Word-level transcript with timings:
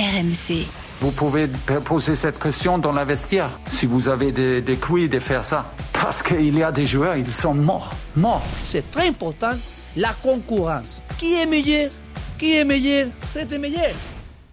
RMC. 0.00 0.64
Vous 1.02 1.10
pouvez 1.10 1.46
poser 1.84 2.14
cette 2.14 2.38
question 2.38 2.78
dans 2.78 2.92
la 2.92 3.04
vestiaire, 3.04 3.50
si 3.70 3.84
vous 3.84 4.08
avez 4.08 4.32
des, 4.32 4.62
des 4.62 4.76
couilles 4.76 5.10
de 5.10 5.18
faire 5.18 5.44
ça. 5.44 5.72
Parce 5.92 6.22
qu'il 6.22 6.56
y 6.56 6.62
a 6.62 6.72
des 6.72 6.86
joueurs, 6.86 7.16
ils 7.16 7.32
sont 7.32 7.52
morts, 7.52 7.92
morts. 8.16 8.42
C'est 8.64 8.90
très 8.90 9.08
important, 9.08 9.50
la 9.98 10.14
concurrence. 10.22 11.02
Qui 11.18 11.34
est 11.34 11.44
meilleur? 11.44 11.90
Qui 12.38 12.56
est 12.56 12.64
meilleur? 12.64 13.08
C'est 13.22 13.58
meilleur. 13.58 13.92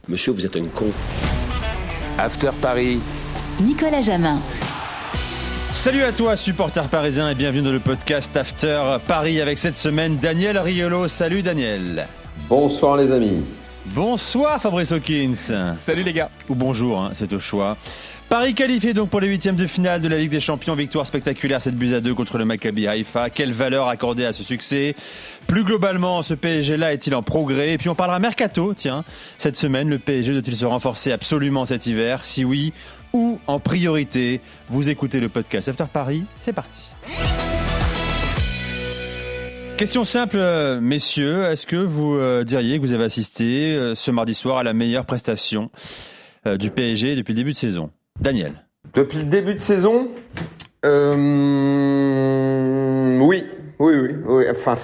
Monsieur, 0.09 0.33
vous 0.33 0.45
êtes 0.45 0.57
un 0.57 0.65
con. 0.65 0.91
After 2.17 2.49
Paris. 2.61 2.99
Nicolas 3.61 4.01
Jamin. 4.01 4.39
Salut 5.71 6.03
à 6.03 6.11
toi, 6.11 6.35
supporter 6.35 6.89
parisien, 6.89 7.29
et 7.29 7.35
bienvenue 7.35 7.61
dans 7.61 7.71
le 7.71 7.79
podcast 7.79 8.35
After 8.35 8.97
Paris 9.07 9.39
avec 9.39 9.57
cette 9.57 9.77
semaine 9.77 10.17
Daniel 10.17 10.57
Riolo. 10.57 11.07
Salut 11.07 11.41
Daniel. 11.41 12.07
Bonsoir 12.49 12.97
les 12.97 13.11
amis. 13.11 13.43
Bonsoir 13.93 14.61
Fabrice 14.61 14.91
Hawkins. 14.91 15.35
Salut 15.73 16.03
les 16.03 16.13
gars. 16.13 16.29
Ou 16.49 16.55
bonjour, 16.55 16.99
hein, 16.99 17.11
c'est 17.13 17.31
au 17.33 17.39
choix. 17.39 17.77
Paris 18.29 18.53
qualifié 18.53 18.93
donc 18.93 19.09
pour 19.09 19.21
les 19.21 19.27
huitièmes 19.29 19.55
de 19.55 19.65
finale 19.65 20.01
de 20.01 20.07
la 20.09 20.17
Ligue 20.17 20.31
des 20.31 20.41
Champions. 20.41 20.75
Victoire 20.75 21.07
spectaculaire, 21.07 21.61
7 21.61 21.75
buts 21.75 21.93
à 21.95 22.01
2 22.01 22.13
contre 22.13 22.37
le 22.37 22.43
Maccabi 22.43 22.85
Haïfa. 22.85 23.29
Quelle 23.29 23.53
valeur 23.53 23.87
accordée 23.87 24.25
à 24.25 24.33
ce 24.33 24.43
succès? 24.43 24.95
Plus 25.47 25.63
globalement, 25.63 26.21
ce 26.23 26.33
PSG-là 26.33 26.91
est-il 26.91 27.15
en 27.15 27.23
progrès? 27.23 27.71
Et 27.71 27.77
puis 27.77 27.87
on 27.87 27.95
parlera 27.95 28.19
mercato, 28.19 28.73
tiens. 28.75 29.05
Cette 29.37 29.55
semaine, 29.55 29.89
le 29.89 29.97
PSG 29.97 30.33
doit-il 30.33 30.57
se 30.57 30.65
renforcer 30.65 31.13
absolument 31.13 31.63
cet 31.63 31.87
hiver? 31.87 32.25
Si 32.25 32.43
oui, 32.43 32.73
ou 33.13 33.39
en 33.47 33.59
priorité? 33.59 34.41
Vous 34.67 34.89
écoutez 34.89 35.21
le 35.21 35.29
podcast 35.29 35.69
After 35.69 35.85
Paris, 35.91 36.25
c'est 36.41 36.53
parti. 36.53 36.89
Question 39.77 40.05
simple, 40.05 40.37
euh, 40.39 40.81
messieurs, 40.81 41.43
est-ce 41.43 41.67
que 41.67 41.75
vous 41.75 42.15
euh, 42.15 42.43
diriez 42.43 42.77
que 42.77 42.81
vous 42.81 42.93
avez 42.93 43.03
assisté 43.03 43.75
euh, 43.75 43.93
ce 43.93 44.09
mardi 44.09 44.33
soir 44.33 44.57
à 44.57 44.63
la 44.63 44.73
meilleure 44.73 45.05
prestation 45.05 45.69
du 46.59 46.71
PSG 46.71 47.15
depuis 47.15 47.33
le 47.33 47.37
début 47.37 47.51
de 47.51 47.57
saison? 47.57 47.91
Daniel 48.19 48.65
Depuis 48.95 49.19
le 49.19 49.25
début 49.25 49.53
de 49.53 49.59
saison 49.59 50.09
Oui, 53.23 53.43
oui, 53.77 53.95
oui. 53.95 54.15
oui. 54.25 54.45
Enfin, 54.49 54.77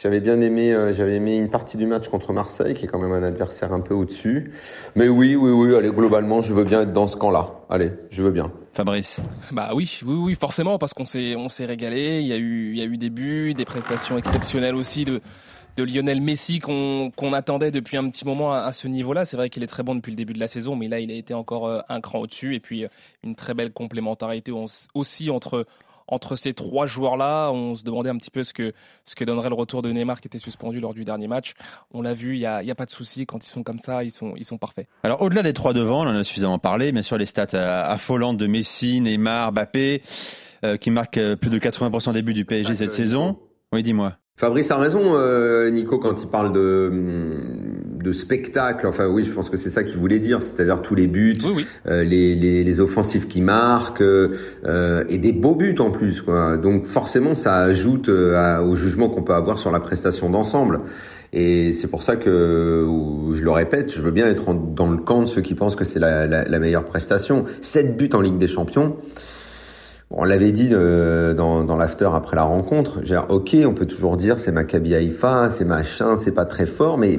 j'avais 0.00 0.20
bien 0.20 0.40
aimé, 0.40 0.72
euh, 0.72 0.92
j'avais 0.92 1.16
aimé 1.16 1.36
une 1.36 1.50
partie 1.50 1.76
du 1.76 1.86
match 1.86 2.08
contre 2.08 2.32
Marseille, 2.32 2.74
qui 2.74 2.84
est 2.84 2.88
quand 2.88 2.98
même 2.98 3.12
un 3.12 3.22
adversaire 3.22 3.72
un 3.72 3.80
peu 3.80 3.94
au-dessus. 3.94 4.52
Mais 4.94 5.08
oui, 5.08 5.36
oui, 5.36 5.50
oui. 5.50 5.74
Allez, 5.74 5.90
globalement, 5.90 6.40
je 6.40 6.54
veux 6.54 6.64
bien 6.64 6.82
être 6.82 6.92
dans 6.92 7.06
ce 7.06 7.16
camp-là. 7.16 7.50
Allez, 7.68 7.92
je 8.10 8.22
veux 8.22 8.30
bien. 8.30 8.50
Fabrice 8.72 9.20
Bah 9.52 9.70
oui, 9.74 10.00
oui, 10.06 10.14
oui, 10.14 10.34
forcément, 10.34 10.78
parce 10.78 10.94
qu'on 10.94 11.06
s'est, 11.06 11.36
on 11.36 11.48
s'est 11.48 11.66
régalé. 11.66 12.20
Il 12.20 12.26
y 12.26 12.32
a 12.32 12.38
eu, 12.38 12.70
il 12.70 12.78
y 12.78 12.82
a 12.82 12.86
eu 12.86 12.96
des 12.96 13.10
buts, 13.10 13.54
des 13.54 13.64
prestations 13.64 14.16
exceptionnelles 14.16 14.74
aussi 14.76 15.04
de 15.04 15.20
de 15.76 15.84
Lionel 15.84 16.20
Messi 16.20 16.58
qu'on 16.58 17.32
attendait 17.32 17.70
depuis 17.70 17.96
un 17.96 18.08
petit 18.10 18.24
moment 18.24 18.52
à, 18.52 18.72
ce 18.72 18.88
niveau-là. 18.88 19.24
C'est 19.24 19.36
vrai 19.36 19.50
qu'il 19.50 19.62
est 19.62 19.68
très 19.68 19.82
bon 19.82 19.94
depuis 19.94 20.10
le 20.10 20.16
début 20.16 20.32
de 20.32 20.40
la 20.40 20.48
saison, 20.48 20.76
mais 20.76 20.88
là, 20.88 21.00
il 21.00 21.10
a 21.10 21.14
été 21.14 21.32
encore 21.32 21.66
euh, 21.66 21.80
un 21.88 22.00
cran 22.00 22.18
au-dessus. 22.20 22.54
Et 22.54 22.60
puis, 22.60 22.84
euh, 22.84 22.88
une 23.22 23.34
très 23.34 23.54
belle 23.54 23.72
complémentarité 23.72 24.52
aussi 24.94 25.30
entre, 25.30 25.66
entre 26.10 26.36
ces 26.36 26.52
trois 26.52 26.86
joueurs-là. 26.86 27.50
On 27.50 27.74
se 27.74 27.82
demandait 27.82 28.10
un 28.10 28.16
petit 28.16 28.30
peu 28.30 28.44
ce 28.44 28.52
que, 28.52 28.72
ce 29.04 29.14
que 29.14 29.24
donnerait 29.24 29.48
le 29.48 29.54
retour 29.54 29.82
de 29.82 29.90
Neymar 29.90 30.20
qui 30.20 30.28
était 30.28 30.38
suspendu 30.38 30.80
lors 30.80 30.94
du 30.94 31.04
dernier 31.04 31.28
match. 31.28 31.54
On 31.92 32.02
l'a 32.02 32.14
vu, 32.14 32.34
il 32.36 32.40
n'y 32.40 32.46
a, 32.46 32.56
a, 32.58 32.74
pas 32.74 32.86
de 32.86 32.90
souci. 32.90 33.26
Quand 33.26 33.44
ils 33.44 33.48
sont 33.48 33.62
comme 33.62 33.78
ça, 33.78 34.04
ils 34.04 34.10
sont, 34.10 34.34
ils 34.36 34.44
sont 34.44 34.58
parfaits. 34.58 34.86
Alors, 35.02 35.22
au-delà 35.22 35.42
des 35.42 35.52
trois 35.52 35.72
devant, 35.72 36.04
on 36.04 36.08
en 36.08 36.16
a 36.16 36.24
suffisamment 36.24 36.58
parlé. 36.58 36.92
Bien 36.92 37.02
sûr, 37.02 37.16
les 37.16 37.26
stats 37.26 37.46
euh, 37.54 37.82
affolantes 37.84 38.36
de 38.36 38.46
Messi, 38.46 39.00
Neymar, 39.00 39.52
Mbappé, 39.52 40.02
qui 40.78 40.90
marquent 40.90 41.36
plus 41.36 41.48
de 41.48 41.58
80% 41.58 42.12
des 42.12 42.20
buts 42.20 42.34
du 42.34 42.44
PSG 42.44 42.74
cette 42.74 42.92
saison. 42.92 43.38
Oui, 43.72 43.82
dis-moi. 43.82 44.16
Fabrice 44.40 44.70
a 44.70 44.78
raison, 44.78 45.16
euh, 45.16 45.68
Nico, 45.70 45.98
quand 45.98 46.22
il 46.22 46.26
parle 46.26 46.50
de, 46.52 46.88
hum, 46.90 47.59
de 48.02 48.12
spectacle. 48.12 48.86
Enfin, 48.86 49.06
oui, 49.06 49.24
je 49.24 49.32
pense 49.32 49.50
que 49.50 49.56
c'est 49.56 49.70
ça 49.70 49.84
qu'il 49.84 49.98
voulait 49.98 50.18
dire, 50.18 50.42
c'est-à-dire 50.42 50.82
tous 50.82 50.94
les 50.94 51.06
buts, 51.06 51.34
oui, 51.44 51.52
oui. 51.56 51.66
Euh, 51.86 52.02
les, 52.02 52.34
les, 52.34 52.64
les, 52.64 52.80
offensifs 52.80 53.28
qui 53.28 53.42
marquent 53.42 54.02
euh, 54.02 55.04
et 55.08 55.18
des 55.18 55.32
beaux 55.32 55.54
buts 55.54 55.76
en 55.78 55.90
plus. 55.90 56.22
Quoi. 56.22 56.56
Donc 56.56 56.86
forcément, 56.86 57.34
ça 57.34 57.56
ajoute 57.56 58.08
à, 58.08 58.62
au 58.62 58.74
jugement 58.74 59.08
qu'on 59.08 59.22
peut 59.22 59.34
avoir 59.34 59.58
sur 59.58 59.70
la 59.70 59.80
prestation 59.80 60.30
d'ensemble. 60.30 60.80
Et 61.32 61.72
c'est 61.72 61.88
pour 61.88 62.02
ça 62.02 62.16
que, 62.16 62.86
je 63.32 63.44
le 63.44 63.50
répète, 63.50 63.92
je 63.92 64.02
veux 64.02 64.10
bien 64.10 64.26
être 64.26 64.48
en, 64.48 64.54
dans 64.54 64.90
le 64.90 64.98
camp 64.98 65.22
de 65.22 65.26
ceux 65.26 65.42
qui 65.42 65.54
pensent 65.54 65.76
que 65.76 65.84
c'est 65.84 66.00
la, 66.00 66.26
la, 66.26 66.44
la 66.44 66.58
meilleure 66.58 66.84
prestation. 66.84 67.44
Sept 67.60 67.96
buts 67.96 68.10
en 68.12 68.20
Ligue 68.20 68.38
des 68.38 68.48
Champions. 68.48 68.96
On 70.12 70.24
l'avait 70.24 70.50
dit 70.50 70.70
euh, 70.72 71.34
dans, 71.34 71.62
dans 71.62 71.76
l'after 71.76 72.08
après 72.12 72.34
la 72.34 72.42
rencontre. 72.42 73.04
Genre, 73.04 73.26
ok, 73.28 73.56
on 73.64 73.74
peut 73.74 73.86
toujours 73.86 74.16
dire 74.16 74.40
c'est 74.40 74.50
Maccabi 74.50 74.92
Haïfa, 74.92 75.50
c'est 75.50 75.64
machin, 75.64 76.16
c'est 76.16 76.32
pas 76.32 76.46
très 76.46 76.66
fort, 76.66 76.98
mais 76.98 77.16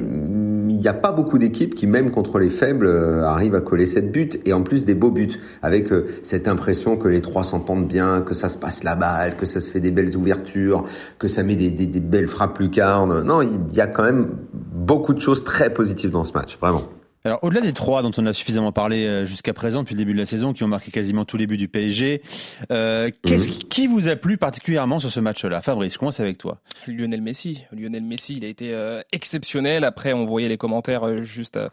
n'y 0.82 0.88
a 0.88 0.94
pas 0.94 1.12
beaucoup 1.12 1.38
d'équipes 1.38 1.76
qui, 1.76 1.88
même 1.88 2.12
contre 2.12 2.40
les 2.40 2.50
faibles, 2.50 2.86
euh, 2.86 3.26
arrivent 3.26 3.56
à 3.56 3.62
coller 3.62 3.86
cette 3.86 4.12
buts 4.12 4.30
et 4.46 4.54
en 4.54 4.64
plus 4.64 4.86
des 4.86 4.96
beaux 4.96 5.12
buts, 5.12 5.40
avec 5.62 5.92
euh, 5.92 6.08
cette 6.24 6.48
impression 6.48 6.98
que 6.98 7.08
les 7.08 7.22
trois 7.22 7.44
s'entendent 7.44 7.88
bien, 7.88 8.22
que 8.22 8.34
ça 8.34 8.50
se 8.50 8.58
passe 8.58 8.84
la 8.84 8.96
balle, 8.96 9.36
que 9.36 9.46
ça 9.46 9.60
se 9.62 9.72
fait 9.72 9.80
des 9.80 9.92
belles 9.92 10.16
ouvertures, 10.16 10.86
que 11.20 11.28
ça 11.28 11.44
met 11.44 11.56
des, 11.56 11.70
des, 11.70 11.88
des 11.88 12.00
belles 12.00 12.28
frappes 12.28 12.60
lucarnes. 12.60 13.22
Non, 13.24 13.42
il 13.42 13.74
y 13.74 13.82
a 13.82 13.88
quand 13.88 14.04
même 14.04 14.30
beaucoup 14.52 15.14
de 15.14 15.20
choses 15.20 15.44
très 15.44 15.74
positives 15.74 16.12
dans 16.12 16.24
ce 16.24 16.34
match, 16.34 16.58
vraiment. 16.60 16.84
Alors, 17.24 17.40
au-delà 17.44 17.62
des 17.62 17.74
trois 17.74 18.02
dont 18.02 18.12
on 18.18 18.26
a 18.26 18.34
suffisamment 18.34 18.72
parlé 18.72 19.06
euh, 19.06 19.26
jusqu'à 19.26 19.54
présent 19.54 19.82
depuis 19.82 19.94
le 19.94 20.00
début 20.00 20.14
de 20.14 20.18
la 20.18 20.26
saison, 20.26 20.54
qui 20.54 20.64
ont 20.64 20.68
marqué 20.68 20.90
quasiment 20.92 21.24
tous 21.24 21.38
les 21.38 21.46
buts 21.46 21.58
du 21.58 21.68
PSG, 21.68 22.24
euh, 22.72 23.12
qu'est-ce 23.24 23.48
qui, 23.48 23.60
qui, 23.60 23.88
vous 23.88 24.08
a 24.08 24.16
plu 24.16 24.38
particulièrement 24.38 24.98
sur 24.98 25.12
ce 25.12 25.20
match-là? 25.20 25.62
Fabrice, 25.62 25.94
je 25.94 26.00
commence 26.00 26.20
avec 26.20 26.38
toi? 26.38 26.60
Lionel 26.88 27.22
Messi. 27.22 27.64
Lionel 27.72 28.04
Messi, 28.04 28.38
il 28.38 28.46
a 28.46 28.48
été 28.48 28.74
euh, 28.74 29.02
exceptionnel. 29.12 29.84
Après, 29.84 30.14
on 30.14 30.26
voyait 30.26 30.50
les 30.50 30.58
commentaires 30.58 31.08
euh, 31.08 31.22
juste, 31.22 31.58
à, 31.58 31.70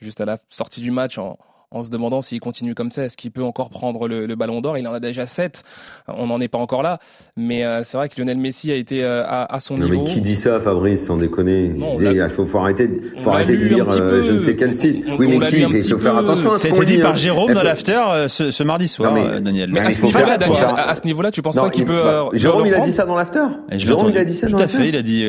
juste 0.00 0.20
à 0.20 0.24
la 0.24 0.38
sortie 0.48 0.80
du 0.80 0.90
match 0.90 1.18
en, 1.18 1.38
en 1.70 1.82
se 1.82 1.90
demandant 1.90 2.22
s'il 2.22 2.40
continue 2.40 2.74
comme 2.74 2.90
ça, 2.90 3.04
est-ce 3.04 3.16
qu'il 3.16 3.30
peut 3.30 3.42
encore 3.42 3.68
prendre 3.68 4.08
le, 4.08 4.26
le 4.26 4.34
ballon 4.36 4.60
d'or? 4.60 4.78
Il 4.78 4.88
en 4.88 4.92
a 4.94 5.00
déjà 5.00 5.26
7, 5.26 5.62
on 6.08 6.26
n'en 6.26 6.40
est 6.40 6.48
pas 6.48 6.58
encore 6.58 6.82
là, 6.82 6.98
mais 7.36 7.64
euh, 7.64 7.82
c'est 7.84 7.98
vrai 7.98 8.08
que 8.08 8.18
Lionel 8.18 8.38
Messi 8.38 8.72
a 8.72 8.74
été 8.74 9.04
euh, 9.04 9.22
à, 9.26 9.54
à, 9.54 9.60
son 9.60 9.76
non, 9.76 9.86
niveau. 9.86 10.04
Mais 10.04 10.10
qui 10.10 10.20
dit 10.22 10.36
ça, 10.36 10.60
Fabrice, 10.60 11.04
sans 11.04 11.18
déconner? 11.18 11.72
Il 12.00 12.28
faut, 12.30 12.46
faut, 12.46 12.58
arrêter, 12.58 12.88
faut 13.18 13.30
arrêter 13.30 13.56
de 13.56 13.64
lire 13.64 13.86
euh, 13.88 14.22
je 14.22 14.32
ne 14.32 14.40
sais 14.40 14.56
quel 14.56 14.72
site. 14.72 15.04
On, 15.06 15.16
oui, 15.16 15.26
on 15.26 15.38
mais 15.38 15.48
qui? 15.48 15.60
Il 15.60 15.82
faut 15.82 15.98
faire 15.98 16.16
attention 16.16 16.52
à 16.52 16.56
ce 16.56 16.68
C'était 16.68 16.84
dit, 16.86 16.96
dit 16.96 17.02
par 17.02 17.12
hein. 17.12 17.16
Jérôme 17.16 17.52
dans 17.52 17.62
l'after 17.62 18.26
ce, 18.28 18.50
ce, 18.50 18.62
mardi 18.62 18.88
soir, 18.88 19.14
non, 19.14 19.28
mais, 19.28 19.40
Daniel. 19.40 19.70
Mais 19.70 19.80
à 19.80 19.90
ce 19.90 20.02
niveau-là, 20.02 20.38
Daniel, 20.38 20.66
à 20.74 20.94
ce 20.94 21.04
niveau-là, 21.04 21.30
tu 21.30 21.42
penses 21.42 21.56
non, 21.56 21.64
pas 21.64 21.70
qu'il 21.70 21.82
il, 21.82 21.86
peut 21.86 22.02
bah, 22.02 22.28
Jérôme, 22.32 22.66
il 22.66 22.74
a 22.74 22.80
dit 22.80 22.92
ça 22.92 23.04
dans 23.04 23.16
l'after? 23.16 23.44
Jérôme, 23.72 24.10
il 24.10 24.18
a 24.18 24.24
dit 24.24 24.34
ça 24.34 24.46
Tout 24.46 24.56
dans 24.56 24.64
à 24.64 24.68
fait, 24.68 24.88
il 24.88 24.96
a 24.96 25.02
dit 25.02 25.28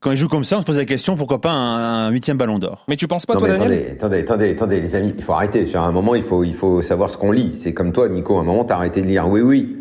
quand 0.00 0.10
il 0.10 0.16
joue 0.16 0.28
comme 0.28 0.44
ça, 0.44 0.56
on 0.56 0.60
se 0.60 0.66
pose 0.66 0.78
la 0.78 0.86
question 0.86 1.16
pourquoi 1.16 1.40
pas 1.40 1.50
un 1.50 2.10
huitième 2.10 2.38
ballon 2.38 2.58
d'or? 2.58 2.84
Mais 2.88 2.96
tu 2.96 3.06
penses 3.06 3.26
pas, 3.26 3.34
non, 3.34 3.40
toi, 3.40 3.48
mais 3.48 3.58
Daniel? 3.58 3.72
attendez, 3.72 3.90
attendez, 3.90 4.18
attendez, 4.20 4.50
attendez, 4.50 4.80
les 4.80 4.94
amis, 4.94 5.12
il 5.16 5.22
faut 5.22 5.34
arrêter. 5.34 5.66
À 5.74 5.82
un 5.82 5.92
moment, 5.92 6.14
il 6.14 6.22
faut, 6.22 6.42
il 6.42 6.54
faut 6.54 6.80
savoir 6.80 7.10
ce 7.10 7.18
qu'on 7.18 7.32
lit. 7.32 7.52
C'est 7.56 7.74
comme 7.74 7.92
toi, 7.92 8.08
Nico. 8.08 8.38
À 8.38 8.40
un 8.40 8.44
moment, 8.44 8.64
t'as 8.64 8.76
arrêté 8.76 9.02
de 9.02 9.06
lire. 9.06 9.28
Oui, 9.28 9.42
oui. 9.42 9.76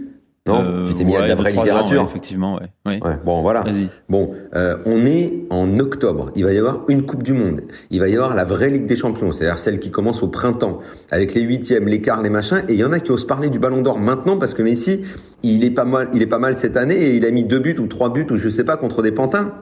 Non, 0.46 0.64
euh, 0.64 0.88
tu 0.88 0.96
t'es 0.96 1.04
mis 1.04 1.14
ouais, 1.14 1.24
à 1.24 1.28
la 1.28 1.36
vraie 1.36 1.56
ans, 1.56 1.62
littérature. 1.62 2.02
Ouais, 2.02 2.08
effectivement, 2.10 2.56
ouais. 2.56 2.68
Oui. 2.86 3.00
ouais. 3.04 3.18
Bon, 3.24 3.42
voilà. 3.42 3.64
Bon, 4.10 4.34
euh, 4.56 4.78
on 4.86 5.06
est 5.06 5.34
en 5.52 5.78
octobre. 5.80 6.32
Il 6.36 6.44
va 6.44 6.54
y 6.54 6.58
avoir 6.58 6.82
une 6.90 7.06
Coupe 7.06 7.24
du 7.24 7.34
Monde. 7.34 7.62
Il 7.90 8.00
va 8.00 8.10
y 8.10 8.16
avoir 8.16 8.36
la 8.36 8.46
vraie 8.46 8.70
Ligue 8.70 8.88
des 8.88 8.96
Champions, 8.96 9.32
c'est-à-dire 9.32 9.60
celle 9.60 9.80
qui 9.80 9.92
commence 9.92 10.24
au 10.24 10.28
printemps, 10.28 10.80
avec 11.12 11.34
les 11.36 11.42
huitièmes, 11.42 11.88
les 11.88 12.02
quarts, 12.02 12.22
les 12.22 12.30
machins. 12.30 12.64
Et 12.68 12.74
il 12.74 12.80
y 12.80 12.84
en 12.84 12.92
a 12.92 13.00
qui 13.00 13.12
osent 13.12 13.28
parler 13.28 13.50
du 13.50 13.60
Ballon 13.60 13.82
d'Or 13.82 14.00
maintenant 14.00 14.38
parce 14.38 14.54
que 14.54 14.64
Messi, 14.64 15.02
il 15.44 15.64
est 15.64 15.72
pas 15.72 15.86
mal, 15.86 16.10
il 16.14 16.22
est 16.22 16.28
pas 16.28 16.40
mal 16.40 16.56
cette 16.56 16.78
année 16.78 16.96
et 16.96 17.16
il 17.16 17.26
a 17.26 17.32
mis 17.32 17.44
deux 17.44 17.60
buts 17.60 17.78
ou 17.80 17.88
trois 17.88 18.12
buts 18.12 18.28
ou 18.32 18.36
je 18.36 18.50
sais 18.50 18.64
pas 18.64 18.76
contre 18.76 19.02
des 19.02 19.12
pantins. 19.12 19.54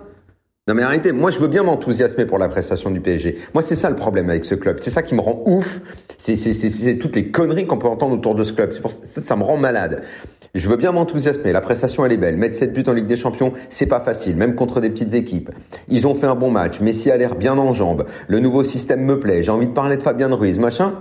Non 0.68 0.74
mais 0.74 0.84
arrêtez, 0.84 1.14
moi 1.14 1.32
je 1.32 1.40
veux 1.40 1.48
bien 1.48 1.64
m'enthousiasmer 1.64 2.26
pour 2.26 2.38
la 2.38 2.50
prestation 2.50 2.92
du 2.92 3.00
PSG. 3.00 3.38
Moi 3.54 3.62
c'est 3.62 3.76
ça 3.76 3.90
le 3.90 3.96
problème 3.96 4.30
avec 4.30 4.44
ce 4.44 4.54
club, 4.54 4.80
c'est 4.80 4.90
ça 4.90 5.02
qui 5.02 5.16
me 5.16 5.22
rend 5.22 5.42
ouf, 5.46 5.80
c'est 6.18 6.98
toutes 7.00 7.16
les 7.16 7.32
conneries 7.32 7.68
qu'on 7.68 7.78
peut 7.78 7.88
entendre 7.88 8.16
autour 8.16 8.36
de 8.36 8.44
ce 8.44 8.52
club, 8.52 8.78
pour 8.82 8.92
ça, 8.92 9.22
ça 9.22 9.36
me 9.38 9.44
rend 9.44 9.56
malade. 9.56 10.02
Je 10.56 10.68
veux 10.68 10.76
bien 10.76 10.92
m'enthousiasmer, 10.92 11.54
la 11.54 11.62
prestation 11.62 12.06
elle 12.06 12.12
est 12.12 12.18
belle, 12.18 12.36
mettre 12.36 12.58
7 12.58 12.74
buts 12.74 12.84
en 12.88 12.92
Ligue 12.92 13.06
des 13.06 13.16
Champions, 13.16 13.54
c'est 13.70 13.86
pas 13.86 14.02
facile, 14.02 14.36
même 14.36 14.56
contre 14.56 14.82
des 14.82 14.90
petites 14.90 15.14
équipes. 15.14 15.52
Ils 15.88 16.06
ont 16.06 16.16
fait 16.16 16.28
un 16.28 16.36
bon 16.36 16.52
match, 16.52 16.82
Messi 16.82 17.12
a 17.12 17.16
l'air 17.16 17.36
bien 17.36 17.58
en 17.58 17.72
jambes, 17.72 18.06
le 18.28 18.40
nouveau 18.42 18.66
système 18.66 19.06
me 19.06 19.20
plaît, 19.22 19.44
j'ai 19.44 19.52
envie 19.52 19.68
de 19.68 19.74
parler 19.74 19.96
de 19.96 20.04
Fabien 20.04 20.28
Ruiz, 20.36 20.60
machin. 20.60 20.96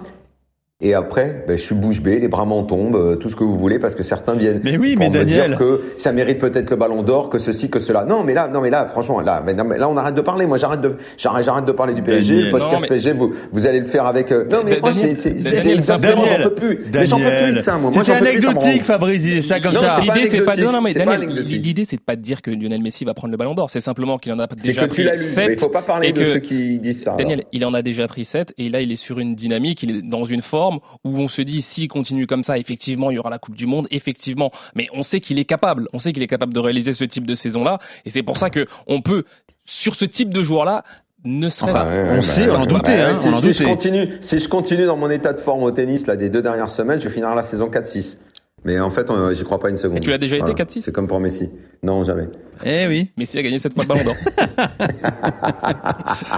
Et 0.82 0.92
après, 0.92 1.42
ben, 1.48 1.56
je 1.56 1.62
suis 1.62 1.74
bouche 1.74 2.02
bée, 2.02 2.18
les 2.18 2.28
bras 2.28 2.44
m'en 2.44 2.62
tombent, 2.62 2.96
euh, 2.96 3.16
tout 3.16 3.30
ce 3.30 3.36
que 3.36 3.44
vous 3.44 3.56
voulez, 3.56 3.78
parce 3.78 3.94
que 3.94 4.02
certains 4.02 4.34
viennent 4.34 4.60
mais 4.62 4.76
oui, 4.76 4.94
mais 4.98 5.08
me 5.08 5.14
Daniel... 5.14 5.48
dire 5.48 5.58
que 5.58 5.84
ça 5.96 6.12
mérite 6.12 6.38
peut-être 6.38 6.68
le 6.68 6.76
Ballon 6.76 7.02
d'Or, 7.02 7.30
que 7.30 7.38
ceci, 7.38 7.70
que 7.70 7.80
cela. 7.80 8.04
Non, 8.04 8.24
mais 8.24 8.34
là, 8.34 8.46
non, 8.46 8.60
mais 8.60 8.68
là, 8.68 8.84
franchement, 8.86 9.22
là, 9.22 9.42
mais, 9.42 9.54
non, 9.54 9.64
mais 9.64 9.78
là, 9.78 9.88
on 9.88 9.96
arrête 9.96 10.14
de 10.14 10.20
parler. 10.20 10.44
Moi, 10.44 10.58
j'arrête 10.58 10.82
de, 10.82 10.96
j'arrête, 11.16 11.46
j'arrête 11.46 11.64
de 11.64 11.72
parler 11.72 11.94
du 11.94 12.02
PSG. 12.02 12.28
Daniel. 12.28 12.44
Le 12.44 12.50
podcast 12.50 12.74
Non, 12.74 12.80
mais- 12.82 12.88
PSG, 12.88 13.12
vous, 13.14 13.32
vous 13.52 13.66
allez 13.66 13.78
le 13.78 13.86
faire 13.86 14.04
avec. 14.04 14.30
Euh... 14.30 14.44
Non, 14.50 14.58
mais 14.66 14.78
moi, 14.78 14.92
c'est, 14.92 15.14
c'est, 15.14 15.40
c'est, 15.40 15.50
Daniel, 15.50 15.82
j'en 15.82 15.98
peux 16.42 16.54
plus. 16.54 16.84
Mais 16.92 17.06
j'en 17.06 17.16
peux 17.16 17.24
plus 17.24 17.54
de 17.54 17.60
ça, 17.60 17.78
moi. 17.78 17.90
C'était 17.94 18.12
anecdotique, 18.12 18.84
Fabrice, 18.84 19.20
disait 19.22 19.40
ça 19.40 19.60
comme 19.60 19.72
Non, 19.72 19.80
ça. 19.80 19.98
L'idée 20.00 20.28
c'est 20.28 20.42
pas 20.42 20.56
non, 20.56 20.72
non 20.72 20.82
mais 20.82 20.92
Daniel, 20.92 21.26
l'idée 21.30 21.86
c'est 21.88 21.96
de 21.96 22.02
pas 22.02 22.16
de 22.16 22.20
dire 22.20 22.42
que 22.42 22.50
Lionel 22.50 22.82
Messi 22.82 23.06
va 23.06 23.14
prendre 23.14 23.32
le 23.32 23.38
Ballon 23.38 23.54
d'Or, 23.54 23.70
c'est 23.70 23.80
simplement 23.80 24.18
qu'il 24.18 24.32
en 24.34 24.38
a 24.40 24.46
déjà 24.46 24.86
pris 24.88 25.06
7. 25.16 25.52
il 25.52 25.58
faut 25.58 25.70
pas 25.70 25.80
parler 25.80 26.12
de 26.12 26.22
ceux 26.34 26.38
qui 26.40 26.78
disent 26.78 27.02
ça. 27.02 27.14
Daniel, 27.16 27.44
il 27.52 27.64
en 27.64 27.72
a 27.72 27.80
déjà 27.80 28.06
pris 28.08 28.26
7 28.26 28.52
et 28.58 28.68
là 28.68 28.82
il 28.82 28.92
est 28.92 28.96
sur 28.96 29.18
une 29.18 29.34
dynamique, 29.34 29.82
il 29.82 29.96
est 29.96 30.02
dans 30.02 30.26
une 30.26 30.42
forme 30.42 30.65
où 31.04 31.18
on 31.18 31.28
se 31.28 31.42
dit 31.42 31.62
s'il 31.62 31.88
continue 31.88 32.26
comme 32.26 32.44
ça, 32.44 32.58
effectivement 32.58 33.10
il 33.10 33.14
y 33.14 33.18
aura 33.18 33.30
la 33.30 33.38
Coupe 33.38 33.56
du 33.56 33.66
Monde, 33.66 33.86
effectivement, 33.90 34.50
mais 34.74 34.88
on 34.92 35.02
sait 35.02 35.20
qu'il 35.20 35.38
est 35.38 35.44
capable, 35.44 35.88
on 35.92 35.98
sait 35.98 36.12
qu'il 36.12 36.22
est 36.22 36.28
capable 36.28 36.54
de 36.54 36.60
réaliser 36.60 36.92
ce 36.92 37.04
type 37.04 37.26
de 37.26 37.34
saison-là. 37.34 37.78
Et 38.04 38.10
c'est 38.10 38.22
pour 38.22 38.38
ça 38.38 38.50
que 38.50 38.66
on 38.86 39.02
peut 39.02 39.24
sur 39.64 39.94
ce 39.94 40.04
type 40.04 40.32
de 40.32 40.42
joueur-là 40.42 40.84
Ne 41.24 41.50
serait 41.50 41.72
Enfin, 41.72 41.88
on 42.10 42.22
sait, 42.22 42.48
on 42.48 42.54
en 42.54 42.66
doutait, 42.66 43.00
hein, 43.00 43.16
si, 43.16 43.28
on 43.28 43.34
en 43.34 43.40
si 43.40 43.52
je 43.52 43.64
continue, 43.64 44.18
si 44.20 44.38
je 44.38 44.48
continue 44.48 44.86
dans 44.86 44.96
mon 44.96 45.10
état 45.10 45.32
de 45.32 45.40
forme 45.40 45.62
au 45.62 45.70
tennis 45.70 46.06
là 46.06 46.16
des 46.16 46.28
deux 46.28 46.42
dernières 46.42 46.70
semaines, 46.70 47.00
je 47.00 47.08
vais 47.08 47.14
finir 47.14 47.34
la 47.34 47.42
saison 47.42 47.68
4-6. 47.68 48.18
Mais 48.66 48.80
en 48.80 48.90
fait, 48.90 49.06
j'y 49.32 49.44
crois 49.44 49.60
pas 49.60 49.70
une 49.70 49.76
seconde. 49.76 49.98
Et 49.98 50.00
tu 50.00 50.10
l'as 50.10 50.18
déjà 50.18 50.36
été, 50.36 50.44
Voilà. 50.44 50.64
4-6? 50.64 50.80
C'est 50.82 50.92
comme 50.92 51.06
pour 51.06 51.20
Messi. 51.20 51.48
Non, 51.84 52.02
jamais. 52.02 52.26
Eh 52.64 52.86
oui, 52.88 53.12
Messi 53.16 53.38
a 53.38 53.42
gagné 53.42 53.58
cette 53.60 53.74
fois 53.74 53.84
le 53.84 53.88
ballon 53.88 54.02
d'or. 54.04 54.16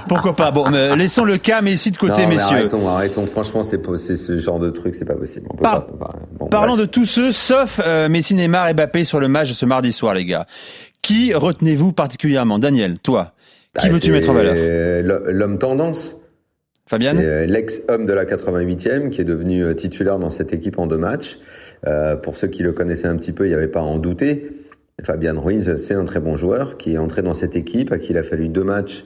pourquoi 0.09 0.35
pas? 0.37 0.51
Bon, 0.51 0.69
mais 0.71 0.97
laissons 0.97 1.25
le 1.25 1.39
cas 1.39 1.61
Messi 1.63 1.91
de 1.91 1.97
côté, 1.97 2.23
non, 2.25 2.29
messieurs. 2.29 2.57
arrêtons, 2.59 2.89
arrêtons. 2.89 3.27
Franchement, 3.27 3.63
c'est 3.63 3.81
ce 4.17 4.39
genre 4.39 4.59
de 4.59 4.71
truc, 4.71 4.95
c'est 4.95 5.05
pas 5.05 5.15
possible. 5.15 5.47
On 5.51 5.57
peut 5.57 5.63
Par- 5.63 5.87
pas- 5.87 6.15
bon, 6.39 6.47
Parlons 6.49 6.75
bref. 6.75 6.87
de 6.87 6.91
tous 6.91 7.05
ceux, 7.07 7.33
sauf 7.33 7.81
euh, 7.85 8.09
Messi, 8.09 8.35
Neymar 8.35 8.69
et 8.69 8.75
Mbappé 8.75 9.05
sur 9.05 9.21
le 9.21 9.29
match 9.29 9.49
de 9.49 9.55
ce 9.55 9.67
mardi 9.67 9.93
soir, 9.93 10.15
les 10.15 10.25
gars. 10.25 10.47
Qui 11.03 11.33
retenez-vous 11.35 11.93
particulièrement? 11.93 12.59
Daniel, 12.59 12.99
toi 12.99 13.33
Qui 13.79 13.89
Bah, 13.89 13.95
veux-tu 13.95 14.13
mettre 14.13 14.31
en 14.31 14.35
valeur? 14.35 14.55
L'homme 15.33 15.59
tendance. 15.59 16.17
Fabian 16.87 17.13
C'est, 17.17 17.25
euh, 17.25 17.47
l'ex-homme 17.47 18.07
de 18.07 18.13
la 18.15 18.25
88e 18.25 19.11
qui 19.11 19.21
est 19.21 19.25
devenu 19.25 19.63
euh, 19.63 19.75
titulaire 19.75 20.19
dans 20.19 20.31
cette 20.31 20.55
équipe 20.55 20.79
en 20.79 20.87
deux 20.87 20.97
matchs. 20.97 21.39
Euh, 21.87 22.17
pour 22.17 22.37
ceux 22.37 22.49
qui 22.49 22.63
le 22.63 22.73
connaissaient 22.73 23.09
un 23.09 23.17
petit 23.17 23.33
peu, 23.33 23.47
il 23.47 23.51
n'y 23.51 23.55
avait 23.55 23.69
pas 23.69 23.81
à 23.81 23.85
en 23.85 23.99
douter. 23.99 24.51
Fabian 25.03 25.41
Ruiz, 25.41 25.77
c'est 25.77 25.95
un 25.95 26.05
très 26.05 26.21
bon 26.21 26.37
joueur 26.37 26.77
qui 26.77 26.95
est 26.95 26.99
entré 26.99 27.23
dans 27.23 27.35
cette 27.35 27.55
équipe, 27.55 27.93
à 27.93 27.99
qui 27.99 28.13
il 28.13 28.19
a 28.19 28.25
fallu 28.25 28.49
deux 28.49 28.65
matchs 28.65 29.05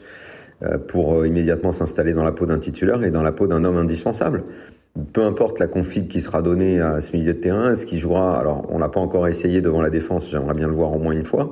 euh, 0.62 0.78
pour 0.78 1.14
euh, 1.14 1.26
immédiatement 1.26 1.72
s'installer 1.72 2.12
dans 2.12 2.24
la 2.24 2.32
peau 2.32 2.46
d'un 2.46 2.58
titulaire 2.58 3.02
et 3.04 3.10
dans 3.10 3.22
la 3.22 3.32
peau 3.32 3.46
d'un 3.46 3.64
homme 3.64 3.76
indispensable. 3.76 4.44
Peu 5.12 5.22
importe 5.24 5.58
la 5.58 5.66
config 5.66 6.08
qui 6.08 6.20
sera 6.20 6.40
donnée 6.40 6.80
à 6.80 7.00
ce 7.00 7.16
milieu 7.16 7.32
de 7.32 7.38
terrain, 7.38 7.74
ce 7.74 7.84
qui 7.84 7.98
jouera, 7.98 8.38
alors 8.38 8.66
on 8.70 8.78
l'a 8.78 8.88
pas 8.88 9.00
encore 9.00 9.26
essayé 9.26 9.60
devant 9.60 9.80
la 9.80 9.90
défense, 9.90 10.30
j'aimerais 10.30 10.54
bien 10.54 10.68
le 10.68 10.74
voir 10.74 10.92
au 10.92 10.98
moins 10.98 11.12
une 11.12 11.24
fois, 11.24 11.50